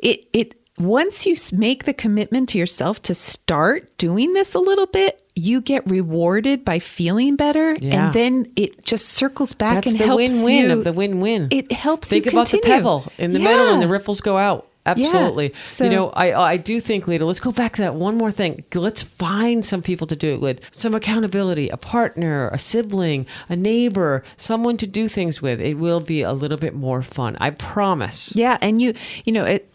it 0.00 0.28
it 0.32 0.54
once 0.78 1.26
you 1.26 1.34
make 1.52 1.84
the 1.84 1.92
commitment 1.92 2.48
to 2.50 2.58
yourself 2.58 3.02
to 3.02 3.12
start 3.14 3.98
doing 3.98 4.32
this 4.32 4.54
a 4.54 4.60
little 4.60 4.86
bit, 4.86 5.20
you 5.34 5.60
get 5.60 5.84
rewarded 5.90 6.64
by 6.64 6.78
feeling 6.78 7.34
better, 7.34 7.76
Yeah. 7.80 8.04
and 8.06 8.14
then 8.14 8.52
it 8.54 8.84
just 8.84 9.08
circles 9.08 9.54
back 9.54 9.74
That's 9.74 9.88
and 9.88 9.98
the 9.98 10.06
helps 10.06 10.34
win-win 10.34 10.66
you. 10.66 10.72
of 10.78 10.84
the 10.84 10.92
win-win. 10.92 11.48
It 11.50 11.72
helps 11.72 12.08
Think 12.10 12.26
you 12.26 12.30
about 12.30 12.48
the 12.50 12.60
pebble 12.60 13.10
in 13.18 13.32
the 13.32 13.40
middle, 13.40 13.72
and 13.72 13.82
the 13.82 13.86
Yeah. 13.86 13.92
ripples 13.92 14.20
go 14.20 14.36
out. 14.38 14.67
Absolutely. 14.90 15.52
So- 15.64 15.84
you 15.84 15.90
know, 15.90 16.10
I 16.10 16.52
I 16.52 16.56
do 16.56 16.80
think, 16.80 17.06
Lita. 17.06 17.24
Let's 17.24 17.40
go 17.40 17.52
back 17.52 17.76
to 17.76 17.82
that 17.82 17.94
one 17.94 18.16
more 18.16 18.30
thing. 18.30 18.64
Let's 18.74 19.02
find 19.02 19.64
some 19.64 19.82
people 19.82 20.06
to 20.08 20.16
do 20.16 20.34
it 20.34 20.40
with, 20.40 20.60
some 20.72 20.94
accountability, 20.94 21.68
a 21.68 21.76
partner, 21.76 22.48
a 22.52 22.58
sibling, 22.58 23.26
a 23.48 23.56
neighbor, 23.56 24.22
someone 24.36 24.76
to 24.78 24.86
do 24.86 25.08
things 25.08 25.42
with. 25.42 25.60
It 25.60 25.78
will 25.78 26.00
be 26.00 26.22
a 26.22 26.32
little 26.32 26.58
bit 26.58 26.74
more 26.74 27.02
fun. 27.02 27.36
I 27.40 27.50
promise. 27.50 28.32
Yeah, 28.34 28.58
and 28.60 28.80
you 28.82 28.94
you 29.24 29.32
know 29.32 29.44
it. 29.44 29.68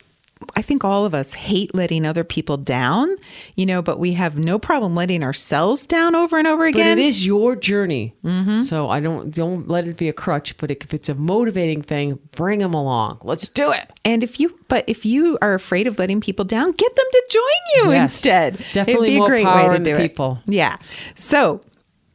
I 0.56 0.62
think 0.62 0.84
all 0.84 1.06
of 1.06 1.14
us 1.14 1.34
hate 1.34 1.74
letting 1.76 2.06
other 2.06 2.24
people 2.24 2.58
down, 2.58 3.16
you 3.56 3.66
know, 3.66 3.82
but 3.82 4.00
we 4.00 4.14
have 4.14 4.38
no 4.38 4.60
problem 4.60 4.96
letting 4.96 5.24
ourselves 5.24 5.86
down 5.86 6.16
over 6.16 6.38
and 6.38 6.48
over 6.48 6.64
But 6.72 6.80
again. 6.80 6.98
it 6.98 7.06
is 7.06 7.26
your 7.26 7.56
journey, 7.56 8.14
mm-hmm. 8.24 8.60
so 8.62 8.90
I 8.90 9.00
don't 9.00 9.34
don't 9.34 9.68
let 9.68 9.88
it 9.88 9.98
be 9.98 10.10
a 10.10 10.14
crutch. 10.14 10.58
But 10.58 10.72
if 10.72 10.94
it's 10.94 11.10
a 11.10 11.16
motivating 11.16 11.82
thing, 11.82 12.20
bring 12.32 12.60
them 12.60 12.74
along. 12.74 13.20
Let's 13.24 13.48
do 13.50 13.72
it. 13.72 13.90
And 14.06 14.24
if 14.24 14.40
you, 14.40 14.58
but 14.68 14.84
if 14.88 15.06
you 15.06 15.38
are 15.42 15.54
afraid 15.54 15.88
of 15.88 15.98
letting 16.00 16.22
people 16.22 16.46
down, 16.46 16.72
get 16.74 16.96
them 16.96 17.06
to 17.12 17.24
join 17.30 17.42
you 17.86 17.92
Yes. 17.92 18.02
instead. 18.14 18.58
Definitely 18.74 19.16
It'd 19.16 19.20
be 19.22 19.24
a 19.24 19.28
great 19.28 19.46
way 19.46 19.70
to 19.70 19.78
do 19.78 19.84
the 19.84 19.92
it. 19.92 19.98
people. 19.98 20.40
Yeah. 20.46 20.78
So, 21.16 21.62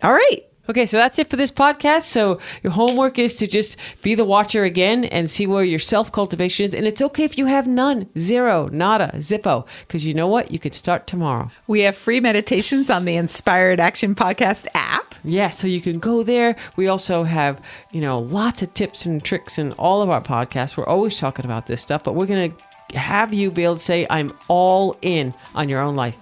all 0.02 0.12
right. 0.12 0.44
Okay, 0.70 0.84
so 0.84 0.98
that's 0.98 1.18
it 1.18 1.30
for 1.30 1.36
this 1.36 1.50
podcast. 1.50 2.02
So 2.02 2.38
your 2.62 2.72
homework 2.72 3.18
is 3.18 3.32
to 3.36 3.46
just 3.46 3.78
be 4.02 4.14
the 4.14 4.24
watcher 4.24 4.64
again 4.64 5.04
and 5.06 5.30
see 5.30 5.46
where 5.46 5.64
your 5.64 5.78
self 5.78 6.12
cultivation 6.12 6.64
is. 6.64 6.74
And 6.74 6.86
it's 6.86 7.00
okay 7.00 7.24
if 7.24 7.38
you 7.38 7.46
have 7.46 7.66
none, 7.66 8.08
zero, 8.18 8.68
nada, 8.70 9.12
zippo, 9.16 9.66
because 9.80 10.06
you 10.06 10.12
know 10.12 10.26
what? 10.26 10.50
You 10.50 10.58
can 10.58 10.72
start 10.72 11.06
tomorrow. 11.06 11.50
We 11.66 11.80
have 11.82 11.96
free 11.96 12.20
meditations 12.20 12.90
on 12.90 13.06
the 13.06 13.16
Inspired 13.16 13.80
Action 13.80 14.14
Podcast 14.14 14.66
app. 14.74 15.14
Yeah, 15.24 15.48
so 15.48 15.66
you 15.66 15.80
can 15.80 15.98
go 15.98 16.22
there. 16.22 16.54
We 16.76 16.88
also 16.88 17.24
have, 17.24 17.62
you 17.90 18.02
know, 18.02 18.18
lots 18.18 18.62
of 18.62 18.74
tips 18.74 19.06
and 19.06 19.24
tricks 19.24 19.58
in 19.58 19.72
all 19.72 20.02
of 20.02 20.10
our 20.10 20.20
podcasts. 20.20 20.76
We're 20.76 20.86
always 20.86 21.18
talking 21.18 21.46
about 21.46 21.66
this 21.66 21.80
stuff, 21.80 22.04
but 22.04 22.14
we're 22.14 22.26
going 22.26 22.52
to 22.52 22.98
have 22.98 23.32
you 23.32 23.50
be 23.50 23.64
able 23.64 23.76
to 23.76 23.80
say, 23.80 24.06
I'm 24.10 24.36
all 24.48 24.96
in 25.02 25.34
on 25.54 25.68
your 25.68 25.80
own 25.80 25.96
life. 25.96 26.16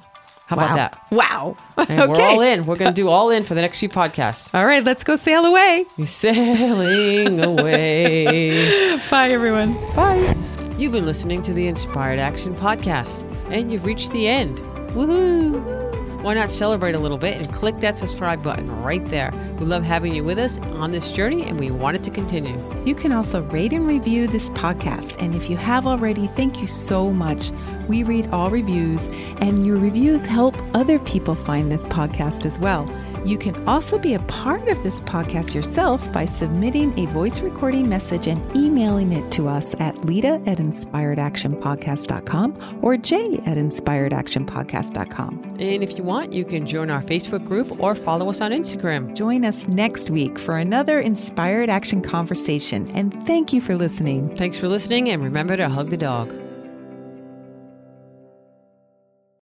How 0.47 0.57
about 0.57 0.71
wow. 0.71 0.77
that? 0.77 1.07
Wow. 1.11 1.57
And 1.89 2.01
okay. 2.01 2.13
we're 2.13 2.21
all 2.21 2.41
in. 2.41 2.67
We're 2.67 2.77
going 2.77 2.91
to 2.91 2.95
do 2.95 3.09
all 3.09 3.31
in 3.31 3.43
for 3.45 3.55
the 3.55 3.61
next 3.61 3.79
few 3.79 3.89
podcasts. 3.89 4.53
All 4.55 4.65
right. 4.65 4.83
Let's 4.83 5.05
go 5.05 5.15
sail 5.15 5.45
away. 5.45 5.85
Sailing 6.05 7.45
away. 7.45 8.97
Bye, 9.11 9.31
everyone. 9.31 9.75
Bye. 9.95 10.35
You've 10.79 10.93
been 10.93 11.07
listening 11.07 11.43
to 11.43 11.53
the 11.53 11.67
Inspired 11.69 12.19
Action 12.19 12.55
Podcast, 12.57 13.23
and 13.53 13.71
you've 13.71 13.85
reached 13.85 14.11
the 14.13 14.27
end. 14.27 14.59
Woohoo! 14.95 15.86
Why 16.23 16.35
not 16.35 16.51
celebrate 16.51 16.95
a 16.95 16.99
little 16.99 17.19
bit 17.19 17.37
and 17.37 17.53
click 17.53 17.77
that 17.77 17.97
subscribe 17.97 18.43
button 18.43 18.83
right 18.83 19.05
there? 19.07 19.33
We 19.61 19.67
love 19.67 19.85
having 19.85 20.15
you 20.15 20.25
with 20.25 20.39
us 20.39 20.59
on 20.59 20.91
this 20.91 21.11
journey, 21.11 21.45
and 21.45 21.59
we 21.59 21.71
want 21.71 21.97
it 21.97 22.03
to 22.05 22.11
continue. 22.11 22.59
You 22.85 22.95
can 22.95 23.13
also 23.13 23.43
rate 23.43 23.73
and 23.73 23.87
review 23.87 24.27
this 24.27 24.51
podcast. 24.51 25.17
And 25.21 25.35
if 25.35 25.49
you 25.49 25.57
have 25.57 25.87
already, 25.87 26.27
thank 26.29 26.61
you 26.61 26.67
so 26.67 27.11
much. 27.11 27.53
We 27.87 28.03
read 28.03 28.29
all 28.29 28.51
reviews, 28.51 29.07
and 29.41 29.65
your 29.65 29.77
reviews 29.77 30.27
help 30.27 30.57
other 30.75 30.99
people 30.99 31.35
find 31.35 31.71
this 31.71 31.87
podcast 31.87 32.45
as 32.45 32.59
well. 32.59 32.87
You 33.27 33.37
can 33.37 33.69
also 33.69 33.99
be 33.99 34.15
a 34.15 34.21
part 34.21 34.69
of 34.69 34.81
this 34.85 35.01
podcast 35.01 35.53
yourself 35.53 36.13
by 36.13 36.27
submitting 36.27 36.97
a 36.97 37.07
voice 37.07 37.41
recording 37.41 37.89
message 37.89 38.29
and 38.29 38.57
emailing 38.57 39.11
it 39.11 39.29
to 39.33 39.49
us 39.49 39.75
at 39.81 40.05
Lita 40.05 40.41
at 40.47 40.59
inspiredactionpodcast.com 40.59 42.79
or 42.83 42.97
Jay 42.97 43.41
at 43.45 43.59
inspiredactionpodcast.com. 43.59 45.57
And 45.59 45.83
if 45.83 45.99
you 45.99 46.05
want, 46.05 46.33
you 46.33 46.45
can 46.45 46.67
join 46.67 46.89
our 46.89 47.03
Facebook 47.03 47.45
group 47.49 47.81
or 47.81 47.97
follow 47.97 48.31
us 48.31 48.41
on 48.41 48.53
Instagram. 48.53 49.13
Join 49.15 49.45
us 49.45 49.67
next 49.67 50.09
week 50.09 50.39
for 50.39 50.57
another 50.57 51.01
Inspired 51.01 51.69
Action 51.69 52.03
conversation. 52.03 52.89
And 52.93 53.13
thank 53.27 53.53
you 53.53 53.61
for 53.61 53.75
listening. 53.75 54.37
Thanks 54.37 54.61
for 54.61 54.69
listening, 54.69 55.09
and 55.09 55.21
remember 55.21 55.57
to 55.57 55.69
hug 55.69 55.91
the 55.91 55.97
dog. 55.97 56.46